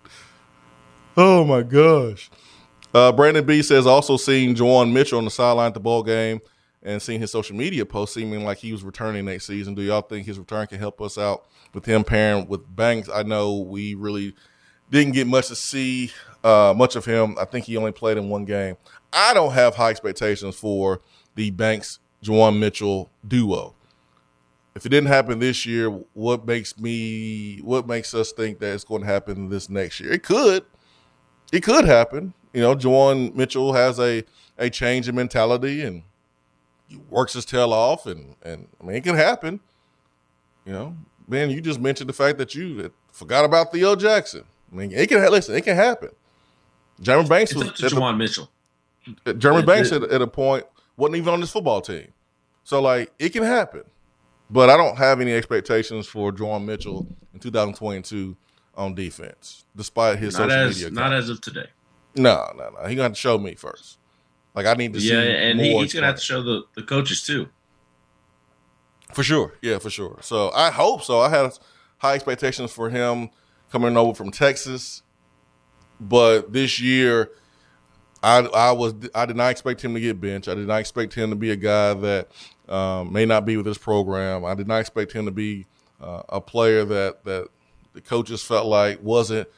[1.16, 2.30] Oh my gosh.
[2.94, 6.40] Uh, Brandon B says also seeing Juwan Mitchell on the sideline at the bowl game
[6.82, 9.74] and seeing his social media post seeming like he was returning next season.
[9.74, 13.08] Do y'all think his return can help us out with him pairing with Banks?
[13.12, 14.34] I know we really
[14.90, 16.10] didn't get much to see
[16.44, 17.36] uh, much of him.
[17.38, 18.76] I think he only played in one game.
[19.12, 21.00] I don't have high expectations for
[21.34, 23.74] the Banks Juwan Mitchell duo.
[24.74, 28.84] If it didn't happen this year, what makes me what makes us think that it's
[28.84, 30.12] going to happen this next year?
[30.12, 30.64] It could.
[31.52, 32.32] It could happen.
[32.54, 34.24] You know, Juwan Mitchell has a
[34.58, 36.02] a change in mentality and
[36.86, 39.60] he works his tail off and and I mean it can happen.
[40.64, 40.96] You know,
[41.28, 44.44] man, you just mentioned the fact that you forgot about Theo Jackson.
[44.72, 46.10] I mean, it can listen, it can happen.
[47.00, 48.50] Jeremy Banks was up to Juwan Mitchell.
[49.38, 50.64] Jeremy Banks at, at a point
[50.96, 52.08] wasn't even on this football team.
[52.64, 53.82] So like it can happen.
[54.50, 58.36] But I don't have any expectations for Juwan Mitchell in 2022
[58.74, 60.90] on defense, despite his Not social as media.
[60.90, 61.66] not as of today.
[62.14, 62.86] No, no, no.
[62.86, 63.98] He gonna have to show me first.
[64.54, 65.14] Like I need to Yeah, see.
[65.28, 67.48] Yeah, and he, more he's gonna have to show the, the coaches too.
[69.14, 69.54] For sure.
[69.62, 70.18] Yeah, for sure.
[70.20, 71.20] So I hope so.
[71.20, 71.50] I had
[71.98, 73.30] high expectations for him
[73.70, 75.02] coming over from Texas.
[76.08, 77.30] But this year
[78.22, 80.48] I I was I did not expect him to get benched.
[80.48, 82.28] I did not expect him to be a guy that
[82.68, 84.44] um, may not be with this program.
[84.44, 85.66] I did not expect him to be
[86.00, 87.48] uh, a player that that
[87.94, 89.48] the coaches felt like wasn't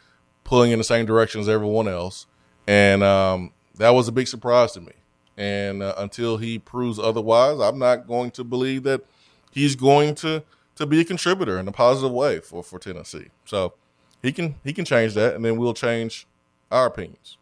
[0.44, 2.26] pulling in the same direction as everyone else,
[2.66, 4.92] and um, that was a big surprise to me.
[5.36, 9.02] And uh, until he proves otherwise, I'm not going to believe that
[9.50, 10.42] he's going to
[10.76, 13.28] to be a contributor in a positive way for for Tennessee.
[13.44, 13.74] So
[14.22, 16.26] he can he can change that, and then we'll change
[16.70, 17.38] our opinions.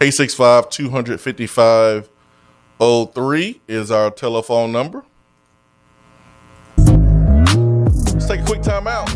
[0.00, 2.08] 865 255
[2.78, 5.04] 03 is our telephone number.
[6.76, 9.08] Let's take a quick time out.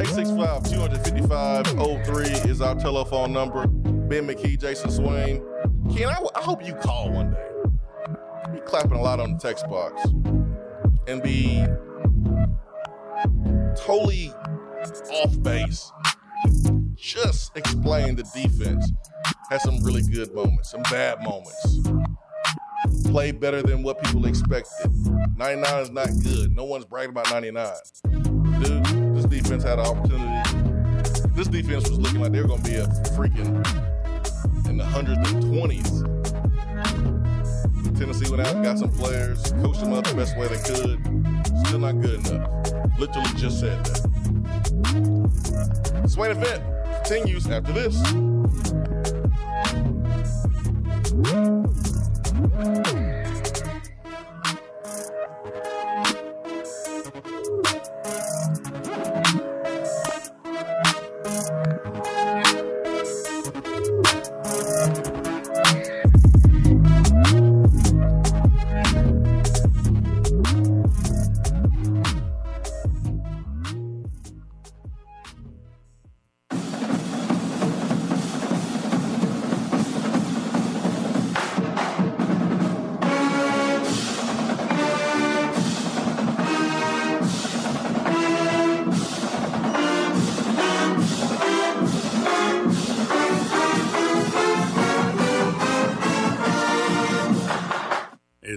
[0.00, 1.66] 865 255
[2.06, 3.66] 03 is our telephone number.
[3.66, 5.44] Ben McKee, Jason Swain.
[5.92, 7.50] Ken, I, I hope you call one day.
[8.52, 10.04] Be clapping a lot on the text box
[11.08, 11.64] and be
[13.76, 14.32] totally
[15.10, 15.92] off base.
[16.94, 18.92] Just explain the defense.
[19.50, 21.80] Had some really good moments, some bad moments.
[23.04, 24.90] Played better than what people expected.
[25.36, 26.54] 99 is not good.
[26.54, 27.72] No one's bragging about 99.
[28.62, 30.74] Dude, this defense had an opportunity.
[31.34, 33.64] This defense was looking like they were going to be a freaking
[34.68, 36.04] in the hundreds and twenties.
[37.98, 40.98] Tennessee went out got some players, coached them up the best way they could.
[41.66, 42.50] Still not good enough.
[42.98, 44.03] Literally just said that.
[46.06, 46.62] Swain event
[47.02, 47.94] continues after this.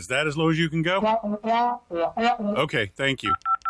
[0.08, 1.00] Is that as low as you can go?
[2.64, 3.36] Okay, thank you.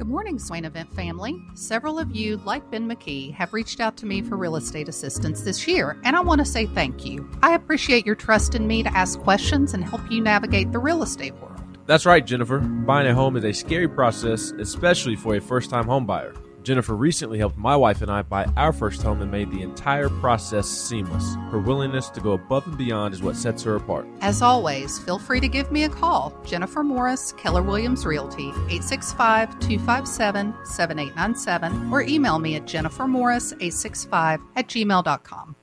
[0.00, 1.44] Good morning, Swain Event family.
[1.52, 5.42] Several of you, like Ben McKee, have reached out to me for real estate assistance
[5.42, 7.30] this year, and I want to say thank you.
[7.42, 11.02] I appreciate your trust in me to ask questions and help you navigate the real
[11.02, 11.60] estate world.
[11.84, 12.60] That's right, Jennifer.
[12.60, 16.32] Buying a home is a scary process, especially for a first time home buyer.
[16.62, 20.08] Jennifer recently helped my wife and I buy our first home and made the entire
[20.08, 21.34] process seamless.
[21.50, 24.06] Her willingness to go above and beyond is what sets her apart.
[24.20, 26.34] As always, feel free to give me a call.
[26.44, 35.56] Jennifer Morris, Keller Williams Realty, 865 257 7897, or email me at jennifermorris865 at gmail.com.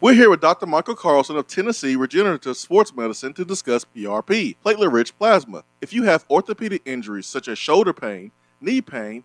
[0.00, 0.66] We're here with Dr.
[0.66, 5.64] Michael Carlson of Tennessee Regenerative Sports Medicine to discuss PRP, platelet rich plasma.
[5.80, 8.30] If you have orthopedic injuries such as shoulder pain,
[8.60, 9.24] knee pain,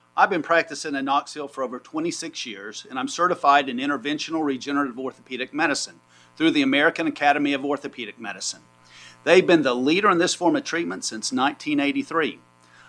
[0.15, 4.99] I've been practicing in Knoxville for over 26 years, and I'm certified in interventional regenerative
[4.99, 6.01] orthopedic medicine
[6.35, 8.59] through the American Academy of Orthopedic Medicine.
[9.23, 12.39] They've been the leader in this form of treatment since 1983.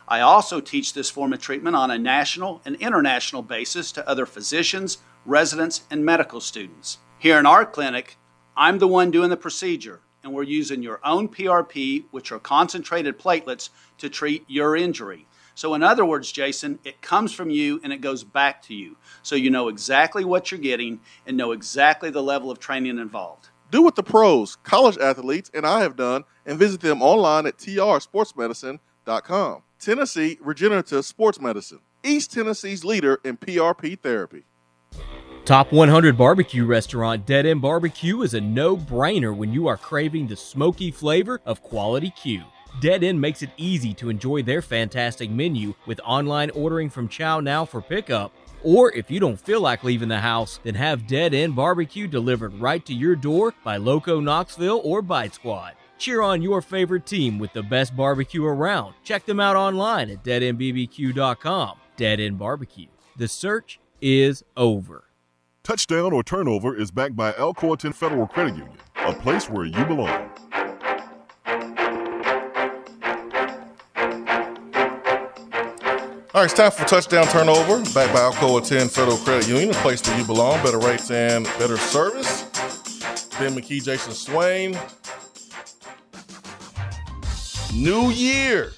[0.08, 4.26] I also teach this form of treatment on a national and international basis to other
[4.26, 6.98] physicians, residents, and medical students.
[7.20, 8.16] Here in our clinic,
[8.56, 13.16] I'm the one doing the procedure, and we're using your own PRP, which are concentrated
[13.16, 15.28] platelets, to treat your injury.
[15.54, 18.96] So, in other words, Jason, it comes from you and it goes back to you.
[19.22, 23.50] So you know exactly what you're getting and know exactly the level of training involved.
[23.70, 27.58] Do what the pros, college athletes, and I have done and visit them online at
[27.58, 29.62] trsportsmedicine.com.
[29.78, 34.44] Tennessee Regenerative Sports Medicine, East Tennessee's leader in PRP therapy.
[35.44, 40.28] Top 100 barbecue restaurant Dead End Barbecue is a no brainer when you are craving
[40.28, 42.42] the smoky flavor of quality Q.
[42.80, 47.68] Dead End makes it easy to enjoy their fantastic menu with online ordering from ChowNow
[47.68, 48.32] for pickup.
[48.64, 52.54] Or if you don't feel like leaving the house, then have Dead End Barbecue delivered
[52.54, 55.74] right to your door by Loco Knoxville or Bite Squad.
[55.98, 58.94] Cheer on your favorite team with the best barbecue around.
[59.04, 61.78] Check them out online at deadendbbq.com.
[61.96, 62.88] Dead End Barbecue.
[63.16, 65.04] The search is over.
[65.62, 69.84] Touchdown or turnover is backed by Alcoa Tenn Federal Credit Union, a place where you
[69.84, 70.30] belong.
[76.34, 77.80] All right, it's time for touchdown turnover.
[77.92, 80.64] Backed by Alcoa Tenn Federal Credit Union, a place where you belong.
[80.64, 82.44] Better rates and better service.
[83.38, 84.78] Ben McKee, Jason Swain.
[87.74, 88.72] New Year.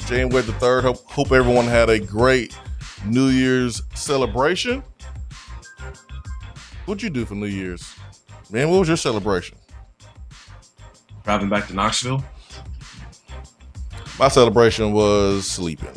[0.00, 0.84] Jane Wade the third.
[0.84, 2.54] Hope, hope everyone had a great
[3.06, 4.82] New Year's celebration.
[6.84, 7.94] What'd you do for New Year's?
[8.50, 9.56] Man, what was your celebration?
[11.24, 12.22] Driving back to Knoxville.
[14.18, 15.96] My celebration was sleeping.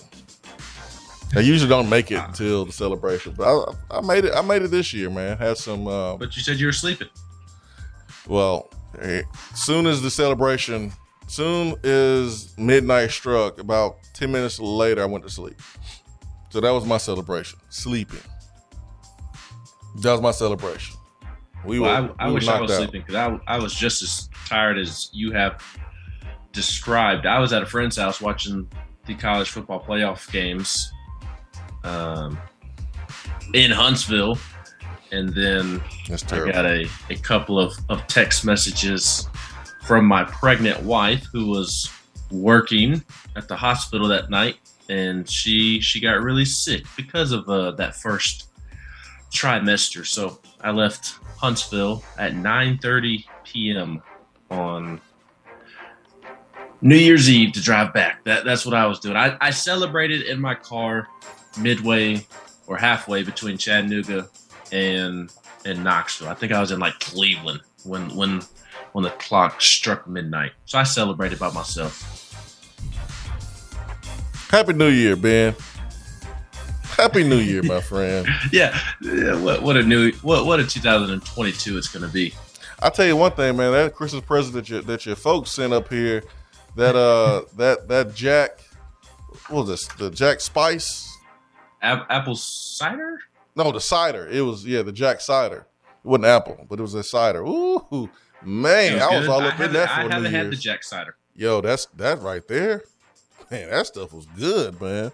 [1.35, 4.33] I usually don't make it until the celebration, but I, I made it.
[4.35, 5.37] I made it this year, man.
[5.37, 5.87] Had some.
[5.87, 7.07] Uh, But you said you were sleeping.
[8.27, 8.69] well,
[8.99, 9.21] eh,
[9.55, 10.91] soon as the celebration,
[11.27, 15.59] soon as midnight struck, about ten minutes later, I went to sleep.
[16.49, 18.19] So that was my celebration, sleeping.
[20.01, 20.97] That was my celebration.
[21.65, 22.15] We well, were.
[22.19, 22.77] I, I we were wish I knocked was out.
[22.77, 25.63] sleeping because I, I was just as tired as you have
[26.51, 27.25] described.
[27.25, 28.69] I was at a friend's house watching
[29.05, 30.91] the college football playoff games
[31.83, 32.37] um,
[33.53, 34.37] in Huntsville,
[35.11, 39.27] and then I got a, a couple of, of text messages
[39.83, 41.91] from my pregnant wife who was
[42.31, 43.03] working
[43.35, 44.57] at the hospital that night,
[44.89, 48.49] and she she got really sick because of uh, that first
[49.31, 50.05] trimester.
[50.05, 54.01] So I left Huntsville at 9:30 p.m.
[54.49, 55.01] on
[56.81, 58.23] New Year's Eve to drive back.
[58.23, 59.17] That that's what I was doing.
[59.17, 61.07] I, I celebrated in my car
[61.59, 62.25] midway
[62.67, 64.29] or halfway between Chattanooga
[64.71, 65.31] and
[65.65, 66.29] and Knoxville.
[66.29, 68.41] I think I was in like Cleveland when when
[68.93, 70.51] when the clock struck midnight.
[70.65, 72.17] So I celebrated by myself.
[74.49, 75.55] Happy New Year, Ben.
[76.83, 78.27] Happy New Year, my friend.
[78.51, 79.39] yeah, yeah.
[79.39, 82.33] What, what a new what what a 2022 it's going to be.
[82.81, 83.71] I'll tell you one thing, man.
[83.71, 86.23] That Christmas present that your that your folks sent up here,
[86.75, 88.59] that uh that that Jack,
[89.47, 89.87] what was this?
[89.97, 91.10] The Jack Spice,
[91.81, 93.19] A- apple cider.
[93.55, 94.27] no, the cider.
[94.27, 95.67] It was yeah, the Jack cider.
[96.03, 97.41] It wasn't apple, but it was a cider.
[97.43, 98.09] Ooh,
[98.43, 99.29] man, It I was good.
[99.29, 101.15] all I up in haven't- that for New haven't had the Jack cider.
[101.35, 102.83] Yo, that's that right there.
[103.49, 105.11] Man, that stuff was good, man.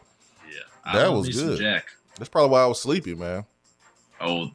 [0.49, 1.59] Yeah, that was good.
[1.59, 1.85] Jack.
[2.17, 3.45] That's probably why I was sleepy, man.
[4.21, 4.51] Oh,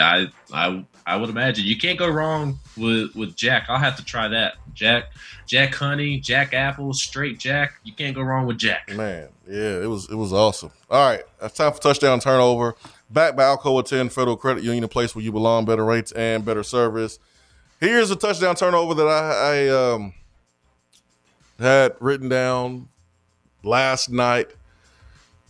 [0.00, 3.66] I, I I would imagine you can't go wrong with with Jack.
[3.68, 4.54] I'll have to try that.
[4.74, 5.12] Jack,
[5.46, 7.74] Jack Honey, Jack Apple, straight Jack.
[7.84, 8.88] You can't go wrong with Jack.
[8.88, 10.70] Man, yeah, it was it was awesome.
[10.90, 12.76] All right, it's time for touchdown turnover.
[13.10, 16.44] Back by Alcoa Tenn Federal Credit Union, a place where you belong, better rates and
[16.44, 17.18] better service.
[17.80, 20.14] Here's a touchdown turnover that I, I um
[21.58, 22.88] had written down
[23.62, 24.50] last night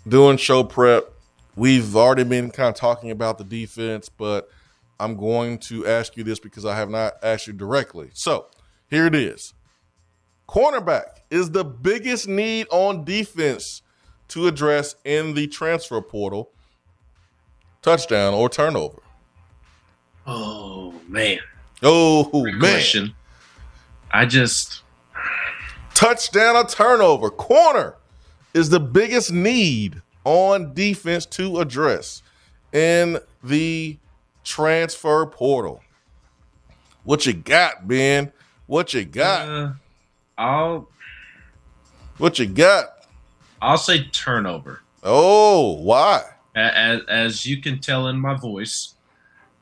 [0.06, 1.11] doing show prep.
[1.54, 4.48] We've already been kind of talking about the defense, but
[4.98, 8.10] I'm going to ask you this because I have not asked you directly.
[8.14, 8.46] So
[8.88, 9.52] here it is.
[10.48, 13.82] Cornerback is the biggest need on defense
[14.28, 16.50] to address in the transfer portal.
[17.82, 19.02] Touchdown or turnover.
[20.26, 21.38] Oh man.
[21.82, 22.60] Oh Great man.
[22.60, 23.14] question.
[24.10, 24.82] I just
[25.94, 27.30] Touchdown or turnover.
[27.30, 27.96] Corner
[28.54, 32.22] is the biggest need on defense to address
[32.72, 33.96] in the
[34.44, 35.82] transfer portal.
[37.04, 38.32] What you got, Ben?
[38.66, 39.48] What you got?
[39.48, 39.72] Uh,
[40.38, 40.88] I'll
[42.18, 43.06] what you got?
[43.60, 44.82] I'll say turnover.
[45.02, 46.22] Oh, why?
[46.54, 48.94] As, as you can tell in my voice,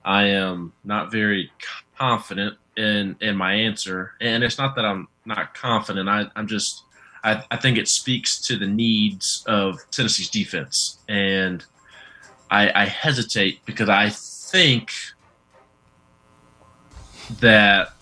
[0.04, 1.50] I am not very
[1.96, 6.08] confident in in my answer, and it's not that I'm not confident.
[6.08, 6.84] I, I'm just
[7.22, 11.64] I, I think it speaks to the needs of Tennessee's defense, and
[12.50, 14.92] I, I hesitate because I think
[17.40, 17.92] that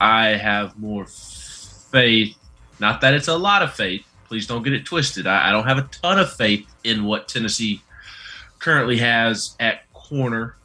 [0.00, 2.36] I have more faith.
[2.80, 4.04] Not that it's a lot of faith.
[4.26, 5.26] Please don't get it twisted.
[5.26, 7.82] I, I don't have a ton of faith in what Tennessee
[8.58, 10.56] currently has at corner,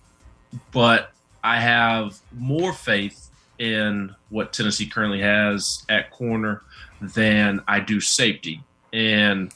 [0.72, 1.12] but
[1.44, 3.30] I have more faith
[3.60, 6.64] in what Tennessee currently has at corner
[7.02, 8.64] than I do safety.
[8.94, 9.54] And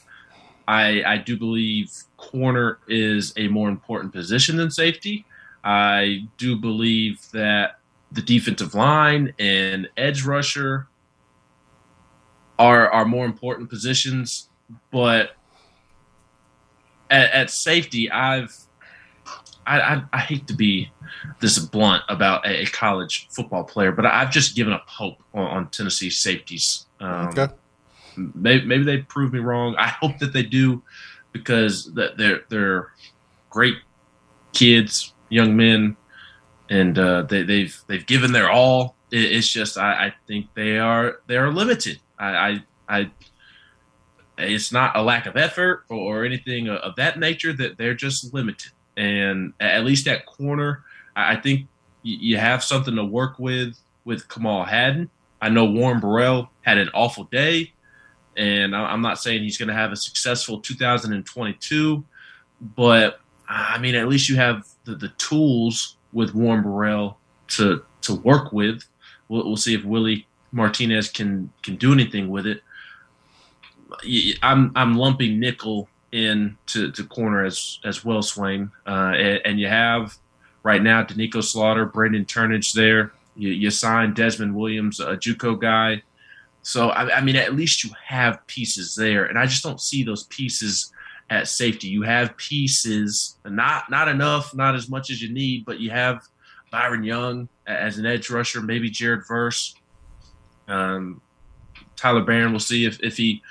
[0.66, 5.24] I, I do believe corner is a more important position than safety.
[5.62, 7.80] I do believe that
[8.12, 10.86] the defensive line and edge rusher
[12.58, 14.48] are are more important positions,
[14.92, 15.36] but
[17.10, 18.56] at, at safety, I've
[19.66, 20.90] I, I, I hate to be
[21.40, 25.46] this blunt about a, a college football player, but I've just given up hope on,
[25.46, 26.86] on Tennessee safeties.
[27.00, 27.48] Um, Okay.
[28.16, 29.74] Maybe, maybe they prove me wrong.
[29.76, 30.82] I hope that they do
[31.32, 32.92] because they're they're
[33.50, 33.74] great
[34.52, 35.96] kids, young men,
[36.70, 38.94] and uh, they, they've they've given their all.
[39.10, 42.00] It, it's just I, I think they are they are limited.
[42.18, 42.62] I, I
[43.00, 43.10] I
[44.38, 48.32] it's not a lack of effort or, or anything of that nature that they're just
[48.32, 48.72] limited.
[48.96, 50.84] And at least at corner,
[51.16, 51.66] I, think
[52.02, 55.10] you, have something to work with with Kamal Hadden.
[55.40, 57.72] I know Warren Burrell had an awful day,
[58.36, 62.04] and I'm not saying he's going to have a successful 2022,
[62.76, 67.18] but I mean at least you have the, the tools with Warren Burrell
[67.48, 68.84] to to work with.
[69.28, 72.62] We'll, we'll see if Willie Martinez can can do anything with it.
[74.42, 78.70] I'm I'm lumping nickel in to, to corner as as well, Swain.
[78.86, 80.16] Uh, and, and you have
[80.62, 83.12] right now Doneiko Slaughter, Brandon Turnage there.
[83.36, 86.02] You, you signed Desmond Williams, a JUCO guy.
[86.62, 90.04] So I, I mean, at least you have pieces there, and I just don't see
[90.04, 90.92] those pieces
[91.30, 91.88] at safety.
[91.88, 96.22] You have pieces, not not enough, not as much as you need, but you have
[96.70, 99.74] Byron Young as an edge rusher, maybe Jared Verse.
[100.68, 101.20] Um,
[101.96, 103.42] Tyler Baron, we'll see if, if he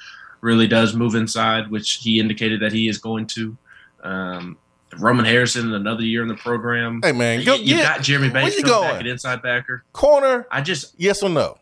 [0.44, 3.58] really does move inside, which he indicated that he is going to.
[4.04, 4.58] Um,
[5.00, 7.00] Roman Harrison, another year in the program.
[7.02, 9.84] Hey, man, you, go- you yeah, got Jeremy Banks you coming back at inside backer.
[9.94, 11.58] Corner, I just yes or no?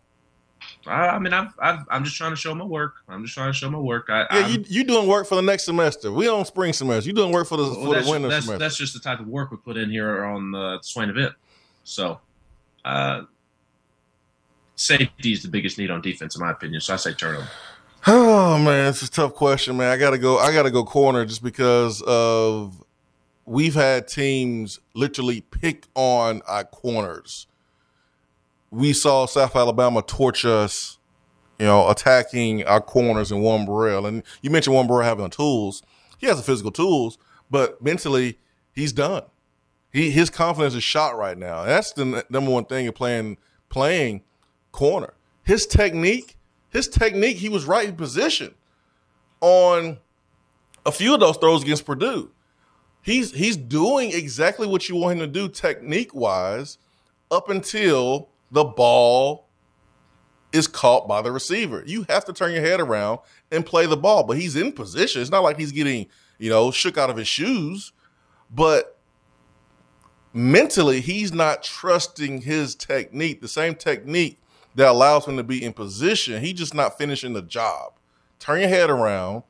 [0.86, 2.96] I, I mean, I've, I've, I'm just trying to show my work.
[3.08, 4.08] I'm just trying to show my work.
[4.10, 6.12] I, Yeah, I'm- you you doing work for the next semester.
[6.12, 7.08] We on spring semester.
[7.08, 8.58] You doing work for the well, for the winter that's, semester.
[8.58, 11.34] that's just the type of work we put in here on the Swain event.
[11.84, 12.20] So,
[12.84, 13.22] uh,
[14.76, 16.82] safety is the biggest need on defense, in my opinion.
[16.82, 17.48] So I say turnover.
[18.08, 19.92] Oh man, it's a tough question, man.
[19.92, 20.40] I gotta go.
[20.40, 22.84] I gotta go corner just because of
[23.46, 27.46] we've had teams literally pick on our corners.
[28.72, 30.98] We saw South Alabama torch us,
[31.60, 34.08] you know, attacking our corners in Warren Burrell.
[34.08, 35.84] And you mentioned Warren Burrell having the tools.
[36.18, 37.20] He has the physical tools,
[37.52, 38.40] but mentally
[38.74, 39.24] he's done.
[39.94, 41.66] He his confidence is shot right now.
[41.66, 43.38] That's the number one thing of playing
[43.70, 44.24] playing
[44.72, 45.14] corner.
[45.44, 46.36] His technique,
[46.72, 48.54] his technique, he was right in position
[49.42, 49.98] on
[50.86, 52.32] a few of those throws against Purdue.
[53.02, 56.78] He's he's doing exactly what you want him to do technique wise
[57.30, 59.48] up until the ball
[60.52, 61.84] is caught by the receiver.
[61.86, 63.20] You have to turn your head around
[63.52, 65.22] and play the ball, but he's in position.
[65.22, 66.08] It's not like he's getting,
[66.38, 67.94] you know, shook out of his shoes,
[68.54, 69.00] but
[70.34, 74.40] mentally he's not trusting his technique, the same technique
[74.76, 76.42] that allows him to be in position.
[76.42, 77.94] He's just not finishing the job.
[78.40, 79.44] Turn your head around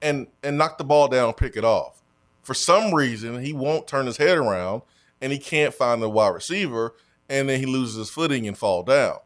[0.00, 2.02] and and knock the ball down, pick it off.
[2.42, 4.82] For some reason, he won't turn his head around
[5.20, 6.94] and he can't find the wide receiver,
[7.28, 9.18] and then he loses his footing and fall down.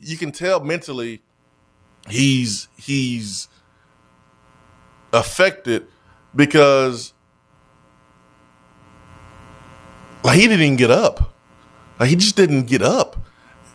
[0.00, 1.20] You can tell mentally
[2.08, 3.48] he's he's
[5.12, 5.86] affected
[6.34, 7.12] because
[10.24, 11.34] like he didn't get up.
[12.00, 13.16] Like he just didn't get up.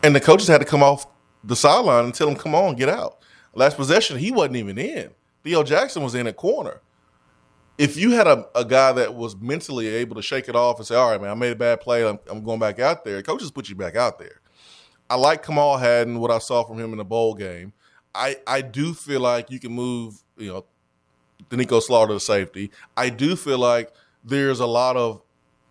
[0.04, 1.08] And the coaches had to come off
[1.44, 3.20] the sideline and tell him, come on, get out.
[3.56, 5.12] Last possession, he wasn't even in.
[5.44, 6.82] Theo Jackson was in a corner.
[7.78, 10.86] If you had a, a guy that was mentally able to shake it off and
[10.86, 12.08] say, all right, man, I made a bad play.
[12.08, 13.22] I'm, I'm going back out there.
[13.24, 14.42] Coaches put you back out there.
[15.10, 17.74] I like Kamal Hadden, what I saw from him in the bowl game.
[18.14, 20.66] I, I do feel like you can move, you know,
[21.50, 22.72] Doneiko Slaughter to safety.
[22.96, 23.92] I do feel like
[24.24, 25.22] there's a lot of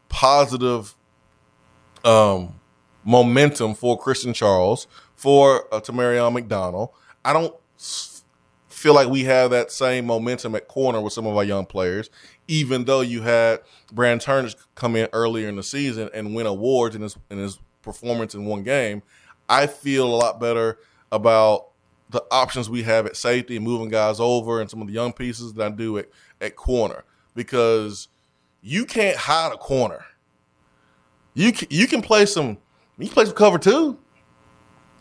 [0.09, 0.95] positive
[2.05, 2.55] um,
[3.05, 6.90] momentum for Christian Charles, for uh, Tamarion McDonald.
[7.24, 7.55] I don't
[8.68, 12.11] feel like we have that same momentum at corner with some of our young players,
[12.48, 13.61] even though you had
[13.92, 17.59] Brand Turner come in earlier in the season and win awards in his in his
[17.82, 19.03] performance in one game.
[19.48, 20.78] I feel a lot better
[21.12, 21.68] about
[22.11, 25.12] the options we have at safety and moving guys over and some of the young
[25.12, 26.09] pieces than I do at,
[26.40, 28.09] at corner because
[28.62, 30.05] you can't hide a corner.
[31.34, 32.59] You can, you can play some
[32.99, 33.99] you can play some cover too.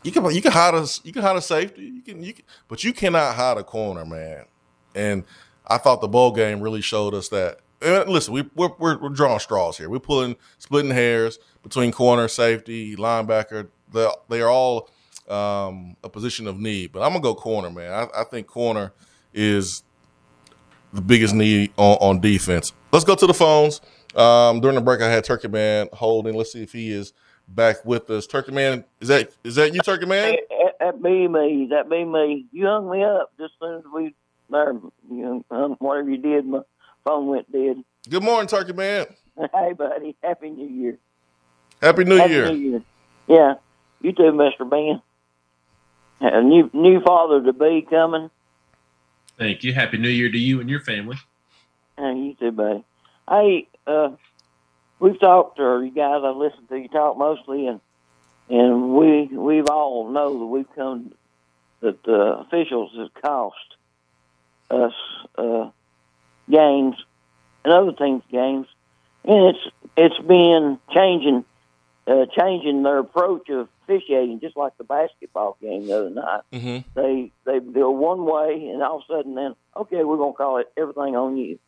[0.03, 1.83] You can you can hide a you can hide a safety.
[1.83, 4.45] You can you can, but you cannot hide a corner, man.
[4.95, 5.23] And
[5.67, 7.59] I thought the bowl game really showed us that.
[7.81, 9.89] And listen, we we're, we're, we're drawing straws here.
[9.89, 13.67] We're pulling splitting hairs between corner, safety, linebacker.
[13.93, 14.89] They they are all
[15.29, 16.91] um, a position of need.
[16.91, 17.91] But I'm gonna go corner, man.
[17.91, 18.93] I, I think corner
[19.33, 19.83] is
[20.93, 22.73] the biggest need on, on defense.
[22.91, 23.81] Let's go to the phones.
[24.15, 26.35] Um, during the break, I had Turkey Man holding.
[26.35, 27.13] Let's see if he is
[27.55, 28.27] back with us.
[28.27, 30.35] Turkey Man, is that is that you, Turkey Man?
[30.49, 31.67] That, that be me.
[31.69, 32.45] That be me.
[32.51, 34.15] You hung me up just as soon as we
[34.49, 34.73] there.
[35.09, 36.61] You um, whatever you did, my
[37.03, 37.83] phone went dead.
[38.09, 39.07] Good morning, Turkey Man.
[39.53, 40.15] Hey, buddy.
[40.21, 40.97] Happy New Year.
[41.81, 42.51] Happy New Happy Year.
[42.51, 42.83] New Year.
[43.27, 43.53] Yeah.
[44.01, 45.01] You too, Mister Ben.
[46.19, 48.29] A new new father to be coming.
[49.37, 49.73] Thank you.
[49.73, 51.17] Happy New Year to you and your family.
[51.97, 52.83] Hey, you too, buddy.
[53.27, 54.09] Hey, uh,
[55.01, 57.81] we've talked, or you guys I've listened to you talk mostly, and
[58.49, 61.13] and we we've all know that we've come
[61.81, 63.55] that uh, officials have cost
[64.69, 64.93] us
[65.37, 65.69] uh,
[66.49, 66.95] games
[67.65, 68.67] and other things games,
[69.25, 71.43] and it's it's been changing
[72.07, 76.41] uh, changing their approach of officiating, just like the basketball game the other night.
[76.53, 76.89] Mm-hmm.
[76.93, 80.57] They they go one way, and all of a sudden, then okay, we're gonna call
[80.57, 81.59] it everything on you.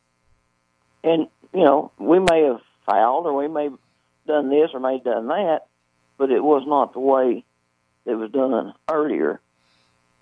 [1.03, 3.79] And you know, we may have fouled, or we may have
[4.27, 5.67] done this, or may have done that,
[6.17, 7.43] but it was not the way
[8.05, 9.39] it was done earlier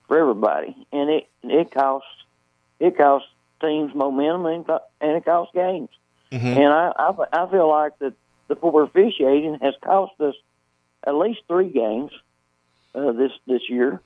[0.07, 2.05] for everybody, and it it cost
[2.79, 3.25] it cost
[3.61, 5.89] teams momentum and, and it cost games.
[6.31, 6.47] Mm-hmm.
[6.47, 8.13] And I, I I feel like that
[8.47, 10.35] the poor officiating has cost us
[11.05, 12.11] at least three games
[12.93, 14.01] uh, this this year,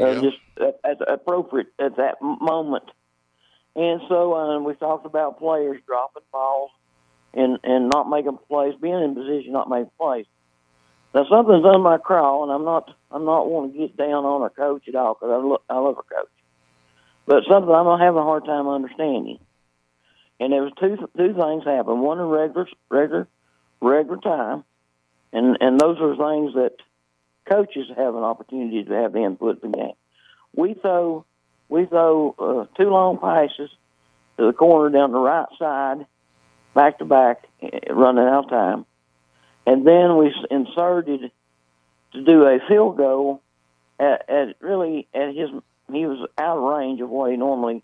[0.00, 2.84] uh, just at, at appropriate at that moment.
[3.76, 6.72] And so uh, we talked about players dropping balls
[7.34, 10.26] and and not making plays, being in position, not making plays.
[11.14, 14.42] Now something's done my crawl, and I'm not I'm not want to get down on
[14.42, 16.30] our coach at all because I, lo- I love our coach,
[17.26, 19.38] but something I'm having a hard time understanding.
[20.40, 22.00] And there was two two things happened.
[22.00, 23.26] One in regular regular
[23.80, 24.64] regular time,
[25.32, 26.76] and and those are things that
[27.48, 29.92] coaches have an opportunity to have the input in the game.
[30.54, 31.24] We throw
[31.68, 33.70] we throw uh, two long passes
[34.38, 36.06] to the corner down the right side,
[36.74, 38.86] back to back, eh, running out of time,
[39.66, 41.30] and then we inserted
[42.12, 43.42] to do a field goal
[43.98, 45.50] at, at really at his
[45.92, 47.82] he was out of range of what he normally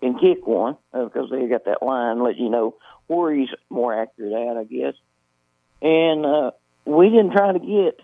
[0.00, 2.74] can kick one uh, because they got that line let you know
[3.06, 4.94] where he's more accurate at, I guess.
[5.82, 6.50] And uh,
[6.84, 8.00] we didn't try to get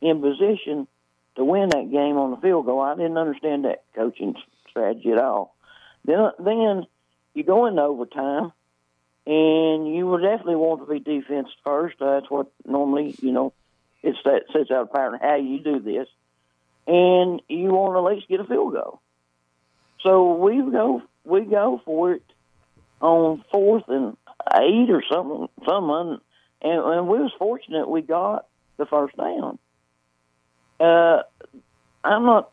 [0.00, 0.88] in position
[1.36, 2.80] to win that game on the field goal.
[2.80, 4.34] I didn't understand that coaching
[4.68, 5.54] strategy at all.
[6.04, 6.86] Then, then
[7.34, 8.52] you go into overtime,
[9.28, 11.96] and you would definitely want to be defense first.
[12.00, 13.52] That's what normally, you know,
[14.02, 16.08] it's that sets out a pattern how you do this,
[16.86, 19.02] and you want to at least get a field goal.
[20.00, 22.22] So we go we go for it
[23.02, 24.16] on fourth and
[24.54, 26.22] eight or something, someone,
[26.62, 28.46] and, and we was fortunate we got
[28.78, 29.58] the first down.
[30.80, 31.22] Uh,
[32.02, 32.50] I'm not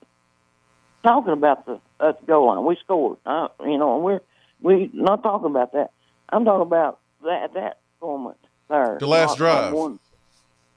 [1.04, 2.66] talking about the at the goal line.
[2.66, 4.22] We scored, uh, you know, and we're
[4.62, 5.92] we not talking about that.
[6.30, 8.38] I'm talking about that that moment
[8.70, 8.98] there.
[9.00, 9.74] The last not drive.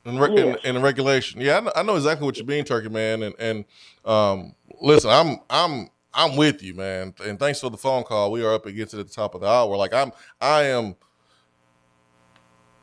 [0.04, 0.58] in, re- Yes.
[0.64, 1.40] in, in regulation.
[1.40, 3.22] Yeah, I know, I know exactly what you mean, Turkey man.
[3.22, 3.64] And and
[4.04, 7.14] um, listen, I'm I'm I'm with you, man.
[7.24, 8.32] And thanks for the phone call.
[8.32, 9.76] We are up against it at the top of the hour.
[9.76, 10.96] Like I'm I am.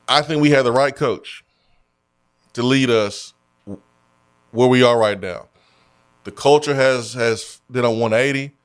[0.07, 1.43] I think we have the right coach
[2.53, 3.33] to lead us
[4.51, 5.49] where we are right now.
[6.25, 8.55] The culture has has done a 180,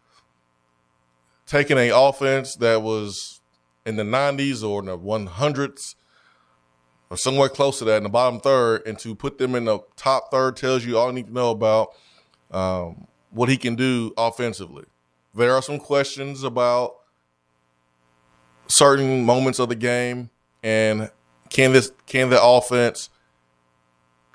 [1.47, 3.40] taking a offense that was
[3.87, 5.95] in the 90s or in the 100s
[7.11, 9.81] or somewhere close to that in the bottom third, and to put them in the
[9.97, 11.95] top third tells you all you need to know about
[12.53, 14.85] um, what he can do offensively.
[15.35, 16.97] There are some questions about
[18.69, 20.31] certain moments of the game,
[20.63, 21.11] and
[21.49, 23.11] can this can the offense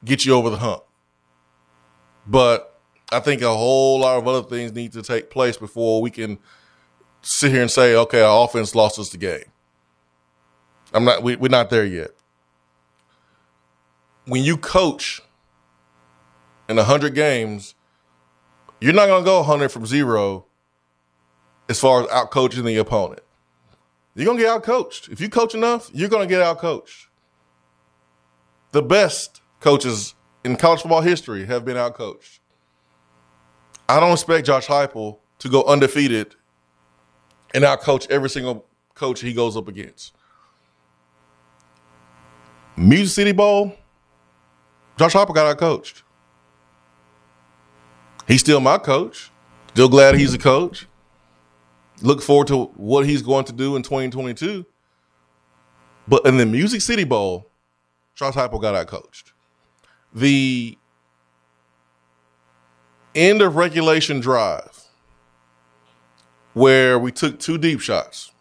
[0.03, 0.83] get you over the hump?
[2.27, 2.77] But
[3.11, 6.39] I think a whole lot of other things need to take place before we can
[7.25, 9.45] sit here and say, okay, our offense lost us the game.
[10.93, 11.23] I'm not.
[11.23, 12.11] We, we're not there yet
[14.25, 15.21] when you coach
[16.67, 17.75] in 100 games,
[18.81, 20.45] you're not going to go 100 from zero
[21.69, 23.21] as far as out coaching the opponent.
[24.15, 25.09] You're going to get out coached.
[25.09, 27.07] If you coach enough, you're going to get out coached.
[28.71, 32.39] The best coaches in college football history have been out coached.
[33.87, 36.35] I don't expect Josh Heupel to go undefeated
[37.55, 40.13] and out coach every single coach he goes up against.
[42.77, 43.73] Music City Bowl,
[44.97, 46.03] Josh Harper got out coached.
[48.27, 49.31] He's still my coach.
[49.69, 50.87] Still glad he's a coach.
[52.01, 54.65] Look forward to what he's going to do in 2022.
[56.07, 57.49] But in the Music City Bowl,
[58.15, 59.31] Josh Heupel got out coached.
[60.13, 60.77] The
[63.13, 64.74] end of regulation drive,
[66.55, 68.31] where we took two deep shots.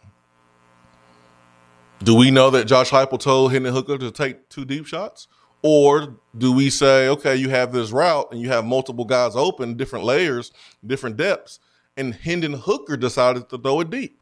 [2.03, 5.27] Do we know that Josh Heupel told Hendon Hooker to take two deep shots?
[5.63, 9.77] Or do we say, okay, you have this route and you have multiple guys open,
[9.77, 10.53] different layers,
[10.87, 11.59] different depths,
[11.97, 14.21] and Hendon Hooker decided to throw it deep,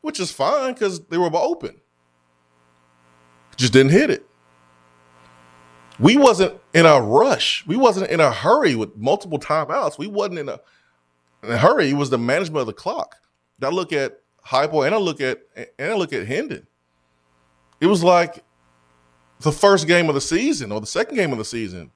[0.00, 1.80] which is fine because they were open.
[3.56, 4.26] Just didn't hit it.
[5.98, 7.66] We wasn't in a rush.
[7.66, 9.98] We wasn't in a hurry with multiple timeouts.
[9.98, 10.60] We wasn't in a,
[11.44, 11.92] in a hurry.
[11.92, 13.16] Was the management of the clock.
[13.62, 16.66] I look at Heupel and I look at and I look at Hendon.
[17.80, 18.44] It was like
[19.40, 21.90] the first game of the season or the second game of the season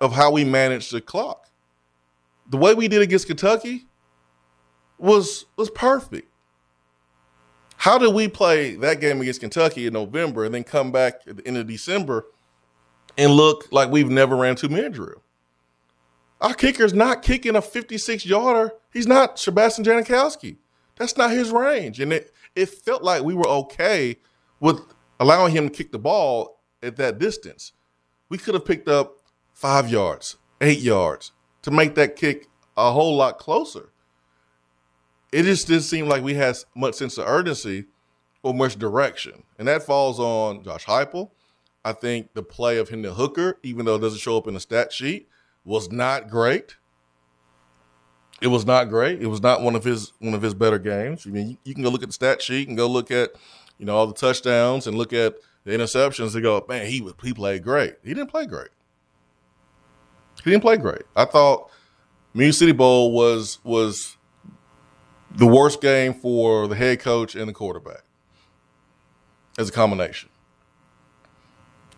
[0.00, 1.48] of how we managed the clock.
[2.48, 3.86] The way we did against Kentucky
[4.98, 6.28] was was perfect.
[7.76, 11.36] How did we play that game against Kentucky in November and then come back at
[11.36, 12.26] the end of December
[13.18, 15.22] and look like we've never ran two man drill?
[16.40, 18.72] Our kicker's not kicking a 56 yarder.
[18.92, 20.56] He's not Sebastian Janikowski.
[20.96, 22.00] That's not his range.
[22.00, 24.16] And it, it felt like we were okay
[24.60, 24.80] with
[25.18, 27.72] allowing him to kick the ball at that distance.
[28.28, 29.18] We could have picked up
[29.52, 31.32] five yards, eight yards
[31.62, 33.90] to make that kick a whole lot closer.
[35.32, 37.86] It just didn't seem like we had much sense of urgency
[38.42, 39.42] or much direction.
[39.58, 41.30] And that falls on Josh Heupel.
[41.84, 44.60] I think the play of Hendon Hooker, even though it doesn't show up in the
[44.60, 45.28] stat sheet,
[45.66, 46.76] was not great.
[48.40, 49.20] It was not great.
[49.20, 51.26] It was not one of his one of his better games.
[51.26, 53.32] I mean, you, can go look at the stat sheet and go look at,
[53.78, 57.14] you know, all the touchdowns and look at the interceptions and go, man, he was
[57.22, 57.96] he played great.
[58.04, 58.68] He didn't play great.
[60.44, 61.02] He didn't play great.
[61.16, 61.70] I thought
[62.34, 64.16] Music City Bowl was was
[65.34, 68.04] the worst game for the head coach and the quarterback
[69.58, 70.28] as a combination.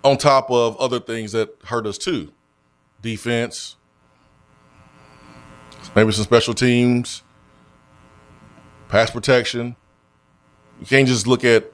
[0.05, 2.33] On top of other things that hurt us too.
[3.01, 3.77] Defense,
[5.95, 7.23] maybe some special teams,
[8.89, 9.77] pass protection.
[10.81, 11.73] You can't just look at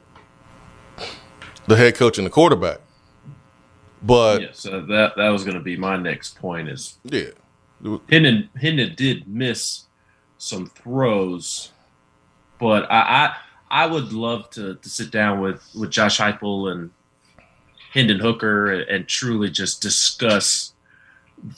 [1.66, 2.80] the head coach and the quarterback.
[4.02, 6.68] But yeah, so that that was going to be my next point.
[6.68, 7.30] Is yeah,
[8.10, 9.84] Hendon Hendon did miss
[10.36, 11.72] some throws,
[12.58, 13.34] but I
[13.70, 16.90] I, I would love to, to sit down with with Josh Heupel and
[17.92, 20.73] Hendon Hooker and, and truly just discuss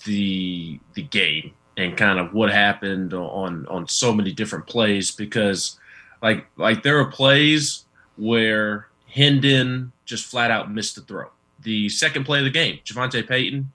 [0.04, 5.78] the the game and kind of what happened on on so many different plays because
[6.22, 7.84] like like there are plays
[8.16, 11.30] where Hendon just flat out missed the throw.
[11.62, 13.72] The second play of the game, Javonta Payton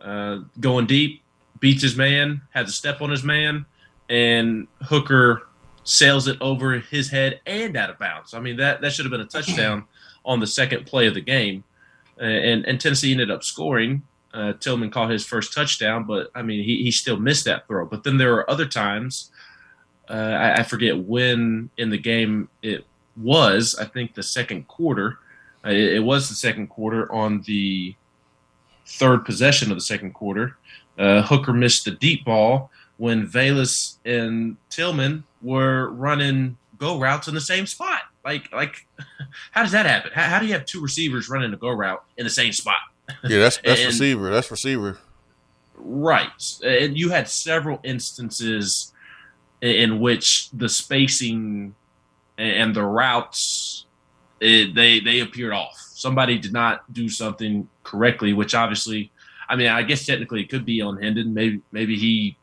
[0.00, 1.22] uh, going deep,
[1.60, 3.66] beats his man, has a step on his man,
[4.08, 5.48] and Hooker
[5.84, 8.34] sails it over his head and out of bounds.
[8.34, 9.84] I mean that that should have been a touchdown
[10.24, 11.64] on the second play of the game,
[12.18, 14.02] and and Tennessee ended up scoring.
[14.34, 17.86] Uh, Tillman caught his first touchdown, but I mean he he still missed that throw.
[17.86, 19.30] But then there were other times.
[20.08, 22.84] Uh, I, I forget when in the game it
[23.16, 23.76] was.
[23.80, 25.18] I think the second quarter.
[25.64, 27.94] Uh, it, it was the second quarter on the
[28.86, 30.56] third possession of the second quarter.
[30.98, 37.34] Uh, Hooker missed the deep ball when Velus and Tillman were running go routes in
[37.34, 38.02] the same spot.
[38.24, 38.86] Like, like,
[39.52, 40.10] how does that happen?
[40.14, 42.76] How, how do you have two receivers running a go route in the same spot?
[43.24, 44.30] Yeah, that's that's And- receiver.
[44.30, 44.98] That's receiver.
[45.76, 46.28] Right.
[46.64, 48.92] And you had several instances
[49.60, 51.74] in- which the spacing
[52.38, 53.86] and the routes
[54.40, 55.74] it, they they appeared off.
[55.94, 59.10] Somebody did not do something correctly, which obviously,
[59.48, 61.32] I mean, I guess technically it could be on Hendon.
[61.32, 62.36] Maybe maybe he,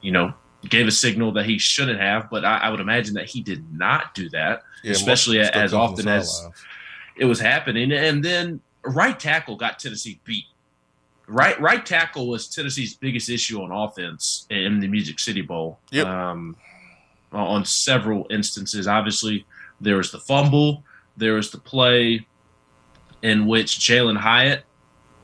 [0.00, 0.34] you know,
[0.68, 3.64] gave a signal that he shouldn't have, but I, I would imagine that he did
[3.72, 6.46] not do that, Yeah, especially as often as
[7.16, 7.92] it was happening.
[7.92, 10.44] And then right tackle got Tennessee beat.
[11.26, 15.78] Right right tackle was Tennessee's biggest issue on offense in the Music City Bowl.
[15.90, 16.06] Yep.
[16.06, 16.56] Um,
[17.32, 18.88] on several instances.
[18.88, 19.46] Obviously,
[19.80, 20.82] there was the fumble.
[21.16, 22.26] There was the play
[23.22, 24.64] in which Jalin Hyatt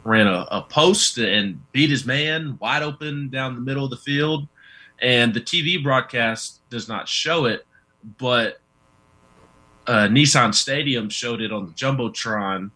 [0.04, 3.96] ran a, a post and beat his man wide open down the middle of the
[3.96, 4.46] field.
[5.00, 7.66] And the TV broadcast does not show it,
[8.18, 8.60] but
[9.86, 12.70] uh, Nissan Stadium showed it on the Jumbotron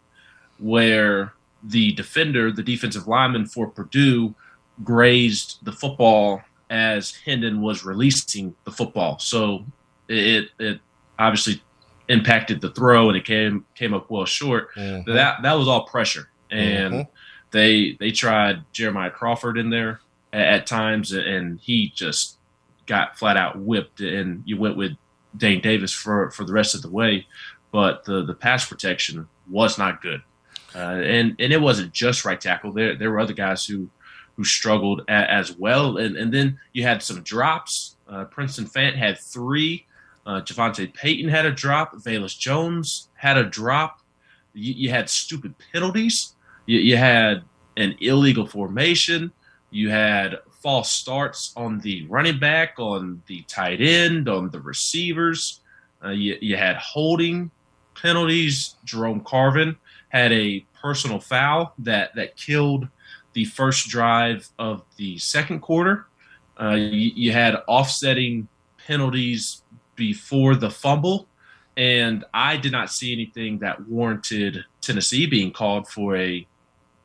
[0.61, 1.33] where
[1.63, 4.35] the defender, the defensive lineman for Purdue,
[4.85, 6.41] grazed the football
[6.71, 9.19] as Hendon was releasing the football.
[9.19, 9.65] So
[10.09, 10.81] it it
[11.19, 11.63] obviously
[12.09, 14.75] impacted the throw and it came came up well short.
[14.77, 15.05] Mhm.
[15.07, 16.31] That that was all pressure.
[16.51, 17.09] And Mhm.
[17.51, 20.01] they they tried Jeremiah Crawford in there
[20.33, 22.39] at, at times and he just
[22.87, 24.93] got flat out whipped and you went with
[25.37, 27.27] Dayne Davis for for the rest of the way.
[27.73, 30.23] But the the pass protection was not good.
[30.75, 32.73] Uh, and and it wasn't just right tackle.
[32.73, 33.91] There there were other guys who
[34.37, 35.97] who struggled a, as well.
[35.97, 37.97] And and then you had some drops.
[38.09, 39.87] Uh, Princeton Fant had three.
[40.27, 41.95] Uh, Javonta Payton had a drop.
[41.97, 44.01] Velus Jones had a drop.
[44.55, 46.35] You, you had stupid penalties.
[46.67, 47.43] You, you had
[47.77, 49.33] an illegal formation.
[49.71, 55.61] You had false starts on the running back, on the tight end, on the receivers.
[56.05, 57.51] Uh, you, you had holding
[58.01, 58.77] penalties.
[58.85, 59.77] Jerome Carvin
[60.11, 62.87] had a personal foul that that killed
[63.33, 66.07] the first drive of the second quarter.
[66.61, 68.47] Uh, you, you had offsetting
[68.87, 69.63] penalties
[69.97, 71.27] before the fumble,
[71.77, 76.47] and I did not see anything that warranted Tennessee being called for a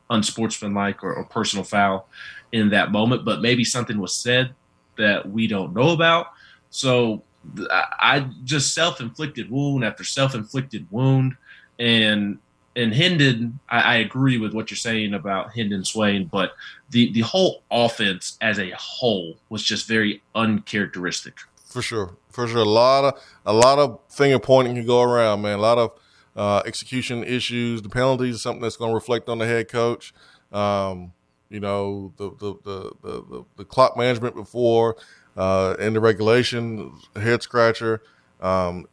[0.10, 2.08] unsportsmanlike or, or personal foul
[2.51, 3.24] in that moment.
[3.24, 4.56] But maybe something was said
[4.97, 6.28] that we don't know about.
[6.70, 7.24] So
[7.70, 11.36] I I just self-inflicted wound after self-inflicted wound,
[11.78, 12.39] and
[12.76, 16.53] and Hendon, I, I agree with what you're saying about Hendon Swain, but
[16.89, 21.36] the the whole offense as a whole was just very uncharacteristic.
[21.65, 22.59] For sure, for sure.
[22.59, 25.59] A lot of a lot of finger pointing can go around, man.
[25.59, 25.99] A lot of
[26.36, 27.82] uh, execution issues.
[27.82, 30.13] The penalties is something that's going to reflect on the head coach.
[30.51, 31.13] Um,
[31.49, 34.97] you know, the the, the the the clock management before
[35.38, 38.01] uh, in the regulation, head scratcher.
[38.41, 38.88] Um,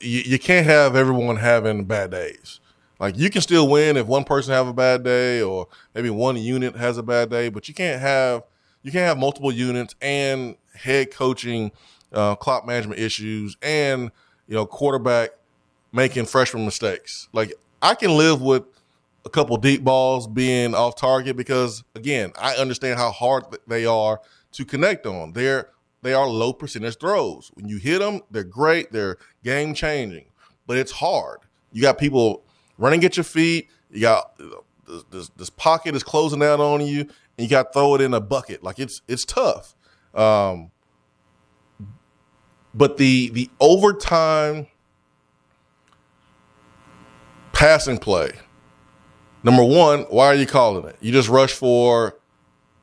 [0.00, 2.60] you, you can't have everyone having bad days.
[3.00, 6.36] Like you can still win if one person have a bad day or maybe one
[6.36, 8.44] unit has a bad day, but you can't have
[8.82, 11.72] you can't have multiple units and head coaching,
[12.12, 14.10] uh, clock management issues, and
[14.46, 15.30] you know quarterback
[15.92, 17.28] making freshman mistakes.
[17.32, 18.64] Like I can live with
[19.24, 24.20] a couple deep balls being off target because again I understand how hard they are
[24.52, 25.32] to connect on.
[25.32, 25.70] They're
[26.02, 27.50] they are low percentage throws.
[27.54, 28.92] When you hit them, they're great.
[28.92, 30.26] They're game changing,
[30.66, 31.38] but it's hard.
[31.72, 32.44] You got people
[32.80, 33.68] running at your feet.
[33.92, 37.72] You got this, this, this pocket is closing out on you, and you got to
[37.72, 38.64] throw it in a bucket.
[38.64, 39.76] Like it's it's tough.
[40.14, 40.72] Um,
[42.74, 44.66] but the the overtime
[47.52, 48.32] passing play.
[49.42, 50.96] Number one, why are you calling it?
[51.00, 52.18] You just rush for,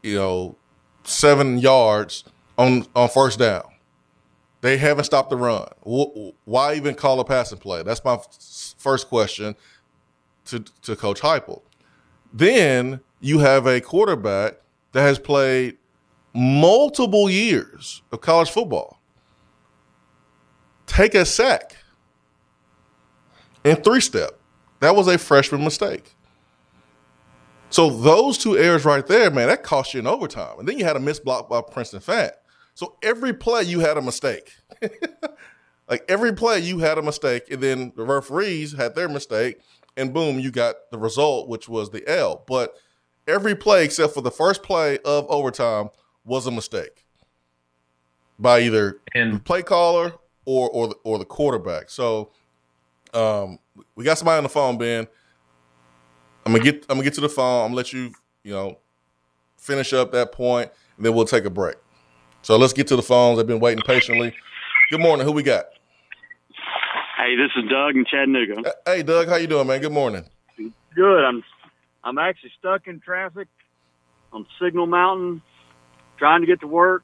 [0.01, 0.55] you know,
[1.03, 2.23] seven yards
[2.57, 3.63] on on first down.
[4.61, 5.67] They haven't stopped the run.
[6.45, 7.83] Why even call a passing play?
[7.83, 8.19] That's my
[8.77, 9.55] first question
[10.47, 11.61] to to Coach Heupel.
[12.33, 14.55] Then you have a quarterback
[14.93, 15.77] that has played
[16.33, 18.99] multiple years of college football.
[20.85, 21.77] Take a sack.
[23.63, 24.39] in three step.
[24.79, 26.15] That was a freshman mistake.
[27.69, 30.59] So those two errors right there, man, that cost you in overtime.
[30.59, 32.31] And then you had a missed block by Princeton Fant.
[32.75, 34.55] So every play you had a mistake.
[35.89, 39.59] like every play you had a mistake, and then the referees had their mistake,
[39.97, 42.43] and boom, you got the result, which was the L.
[42.47, 42.75] But
[43.27, 45.89] every play except for the first play of overtime
[46.23, 47.03] was a mistake
[48.39, 49.01] by either
[49.33, 50.13] the play caller
[50.45, 51.89] or or the, or the quarterback.
[51.89, 52.31] So
[53.13, 53.59] um,
[53.95, 55.07] we got somebody on the phone, Ben.
[56.45, 57.65] I'm gonna get I'm gonna get to the phone.
[57.65, 58.77] I'm gonna let you you know
[59.57, 61.75] finish up that point, and then we'll take a break.
[62.43, 63.39] So let's get to the phones.
[63.39, 64.33] I've been waiting patiently.
[64.89, 65.25] Good morning.
[65.25, 65.65] Who we got?
[67.27, 68.73] Hey, this is Doug in Chattanooga.
[68.85, 69.27] Hey, Doug.
[69.27, 69.81] How you doing, man?
[69.81, 70.23] Good morning.
[70.95, 71.25] Good.
[71.25, 71.43] I'm
[72.01, 73.49] I'm actually stuck in traffic
[74.31, 75.41] on Signal Mountain,
[76.17, 77.03] trying to get to work,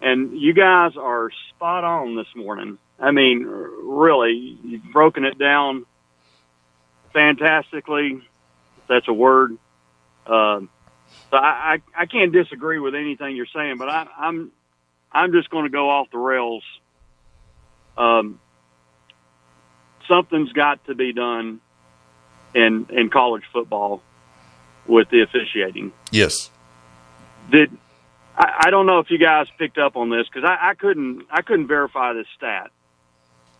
[0.00, 2.78] and you guys are spot on this morning.
[3.00, 5.86] I mean, really, you've broken it down
[7.12, 8.12] fantastically.
[8.12, 9.58] If that's a word.
[10.24, 10.60] Uh,
[11.32, 14.52] so I, I I can't disagree with anything you're saying, but I, I'm
[15.10, 16.62] I'm just going to go off the rails.
[17.98, 18.38] Um,
[20.10, 21.60] something's got to be done
[22.54, 24.02] in in college football
[24.86, 25.92] with the officiating.
[26.10, 26.50] Yes.
[27.50, 27.70] Did
[28.36, 31.26] I, I don't know if you guys picked up on this because I, I couldn't
[31.30, 32.70] I couldn't verify this stat,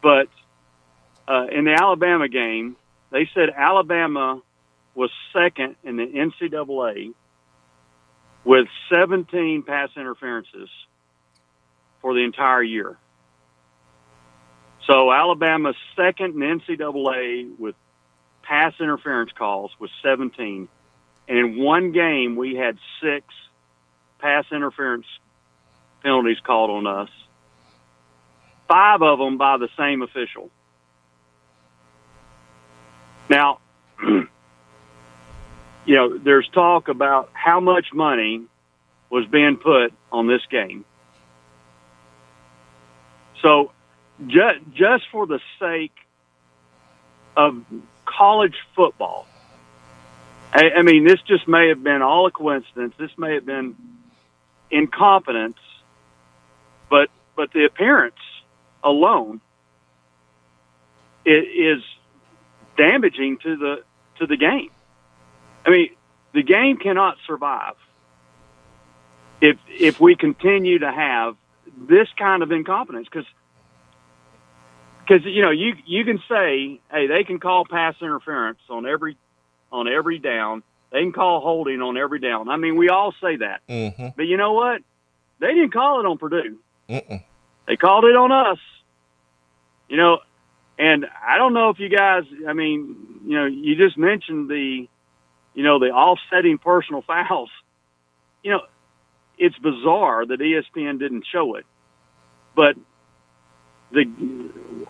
[0.02, 0.28] but
[1.28, 2.76] uh, in the Alabama game,
[3.10, 4.42] they said Alabama
[4.94, 7.14] was second in the NCAA
[8.44, 10.68] with 17 pass interferences
[12.00, 12.96] for the entire year.
[14.86, 17.74] So Alabama's second in NCAA with
[18.42, 20.68] pass interference calls was 17.
[21.28, 23.24] And in one game, we had six
[24.18, 25.06] pass interference
[26.02, 27.10] penalties called on us,
[28.68, 30.50] five of them by the same official.
[33.28, 33.60] Now,
[34.02, 34.28] you
[35.86, 38.42] know, there's talk about how much money
[39.08, 40.84] was being put on this game.
[43.42, 43.72] So,
[44.26, 45.94] just, just for the sake
[47.36, 47.64] of
[48.04, 49.26] college football,
[50.52, 52.94] I, I mean, this just may have been all a coincidence.
[52.98, 53.76] This may have been
[54.70, 55.58] incompetence,
[56.88, 58.16] but but the appearance
[58.82, 59.40] alone
[61.24, 61.82] is
[62.76, 63.82] damaging to the
[64.18, 64.70] to the game.
[65.64, 65.90] I mean,
[66.32, 67.74] the game cannot survive
[69.40, 71.36] if if we continue to have
[71.76, 73.26] this kind of incompetence because
[75.10, 79.16] because you know you you can say hey they can call pass interference on every
[79.72, 80.62] on every down.
[80.92, 82.48] They can call holding on every down.
[82.48, 83.60] I mean we all say that.
[83.68, 84.08] Mm-hmm.
[84.16, 84.82] but you know what?
[85.40, 86.58] They didn't call it on Purdue.
[86.88, 87.24] Mm-mm.
[87.66, 88.58] they called it on us.
[89.88, 90.18] You know
[90.78, 94.88] and I don't know if you guys I mean you know you just mentioned the
[95.54, 97.50] you know the offsetting personal fouls.
[98.42, 98.60] You know
[99.38, 101.64] it's bizarre that ESPN didn't show it.
[102.54, 102.76] But
[103.92, 104.04] the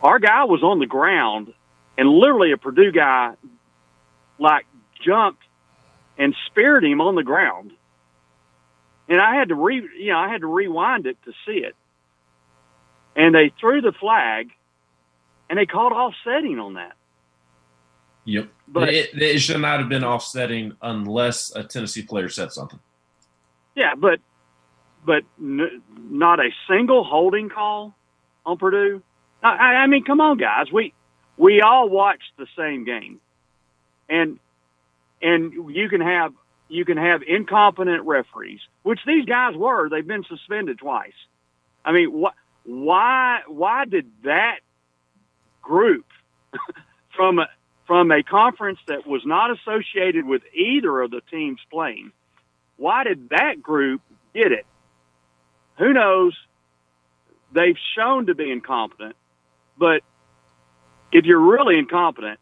[0.02, 1.52] our guy was on the ground
[1.98, 3.34] and literally a Purdue guy
[4.38, 4.66] like
[5.04, 5.42] jumped
[6.18, 7.72] and speared him on the ground.
[9.08, 11.74] And I had to re you know, I had to rewind it to see it.
[13.16, 14.50] And they threw the flag
[15.48, 16.92] and they called offsetting on that.
[18.24, 18.48] Yep.
[18.68, 22.78] But- it, it should not have been offsetting unless a Tennessee player said something.
[23.74, 24.20] Yeah, but
[25.04, 27.94] but n- not a single holding call
[28.46, 29.02] on Purdue.
[29.42, 30.66] I, I mean, come on, guys.
[30.72, 30.92] We
[31.36, 33.20] we all watched the same game,
[34.08, 34.38] and
[35.22, 36.32] and you can have
[36.68, 39.88] you can have incompetent referees, which these guys were.
[39.88, 41.12] They've been suspended twice.
[41.84, 42.24] I mean?
[42.64, 43.40] Why?
[43.48, 44.60] Why did that
[45.62, 46.06] group
[47.16, 47.46] from a,
[47.86, 52.12] from a conference that was not associated with either of the teams playing?
[52.76, 54.02] Why did that group
[54.34, 54.66] get it?
[55.78, 56.36] Who knows?
[57.52, 59.16] They've shown to be incompetent,
[59.78, 60.02] but
[61.12, 62.38] if you're really incompetent,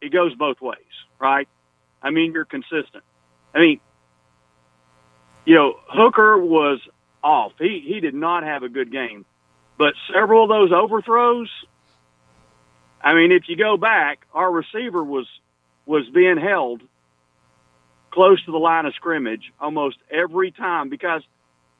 [0.00, 0.78] it goes both ways,
[1.18, 1.48] right?
[2.02, 3.04] I mean, you're consistent.
[3.54, 3.80] I mean,
[5.44, 6.80] you know, Hooker was
[7.22, 7.52] off.
[7.58, 9.24] He he did not have a good game,
[9.78, 11.48] but several of those overthrows.
[13.00, 15.26] I mean, if you go back, our receiver was
[15.86, 16.82] was being held
[18.12, 21.22] close to the line of scrimmage almost every time because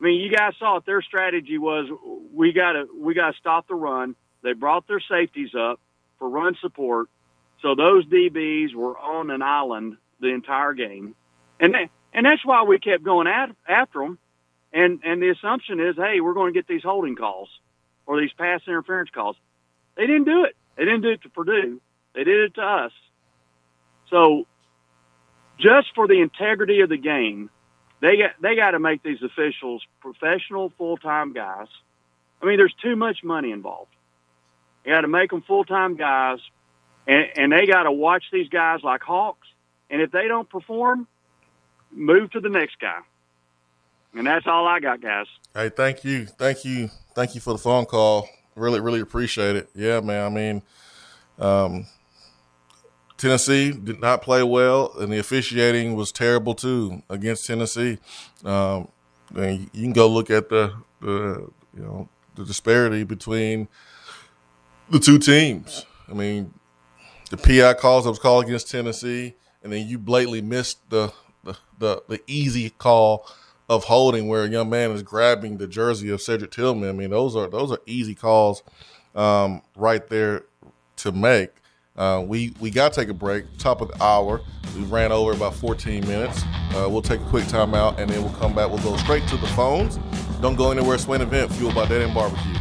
[0.03, 0.87] I mean, you guys saw it.
[0.87, 1.89] Their strategy was
[2.35, 4.17] we got to we got to stop the run.
[4.43, 5.79] They brought their safeties up
[6.19, 7.09] for run support,
[7.61, 11.15] so those DBs were on an island the entire game,
[11.61, 14.19] and they, and that's why we kept going at, after them.
[14.73, 17.49] And and the assumption is, hey, we're going to get these holding calls
[18.05, 19.37] or these pass interference calls.
[19.97, 20.57] They didn't do it.
[20.77, 21.81] They didn't do it to Purdue.
[22.15, 22.93] They did it to us.
[24.11, 24.47] So,
[25.61, 27.51] just for the integrity of the game,
[28.03, 31.69] they got they got to make these officials professional, full time guys.
[32.43, 33.93] I mean, there's too much money involved.
[34.85, 36.41] You got to make them full time guys,
[37.07, 39.47] and, and they got to watch these guys like hawks.
[39.89, 41.07] And if they don't perform,
[41.93, 42.99] move to the next guy.
[44.15, 45.27] And that's all I got, guys.
[45.55, 48.29] Hey, thank you, thank you, thank you for the phone call.
[48.57, 49.71] Really, really appreciate it.
[49.75, 50.25] Yeah, man.
[50.25, 50.63] I mean,
[51.39, 51.87] um,
[53.23, 57.99] Tennessee did not play well, and the officiating was terrible too against Tennessee.
[58.45, 58.89] Um,
[59.37, 63.69] and you can go look at the, the you know the disparity between
[64.91, 65.87] the two teams.
[66.09, 66.53] I mean,
[67.31, 71.13] the PI calls that was called against Tennessee, and then you blatantly missed the
[71.45, 73.25] the, the, the easy call
[73.69, 76.89] of holding where a young man is grabbing the jersey of Cedric Tillman.
[76.89, 78.65] I mean, those are those are easy calls
[79.15, 80.43] um, right there
[80.97, 81.62] to make.
[81.97, 83.45] Uh, we we got to take a break.
[83.59, 84.41] Top of the hour,
[84.77, 86.43] we ran over about 14 minutes.
[86.75, 88.69] Uh, we'll take a quick timeout and then we'll come back.
[88.71, 89.99] We'll go straight to the phones.
[90.41, 90.97] Don't go anywhere.
[90.99, 92.55] Swain event fueled by Dead End Barbecue.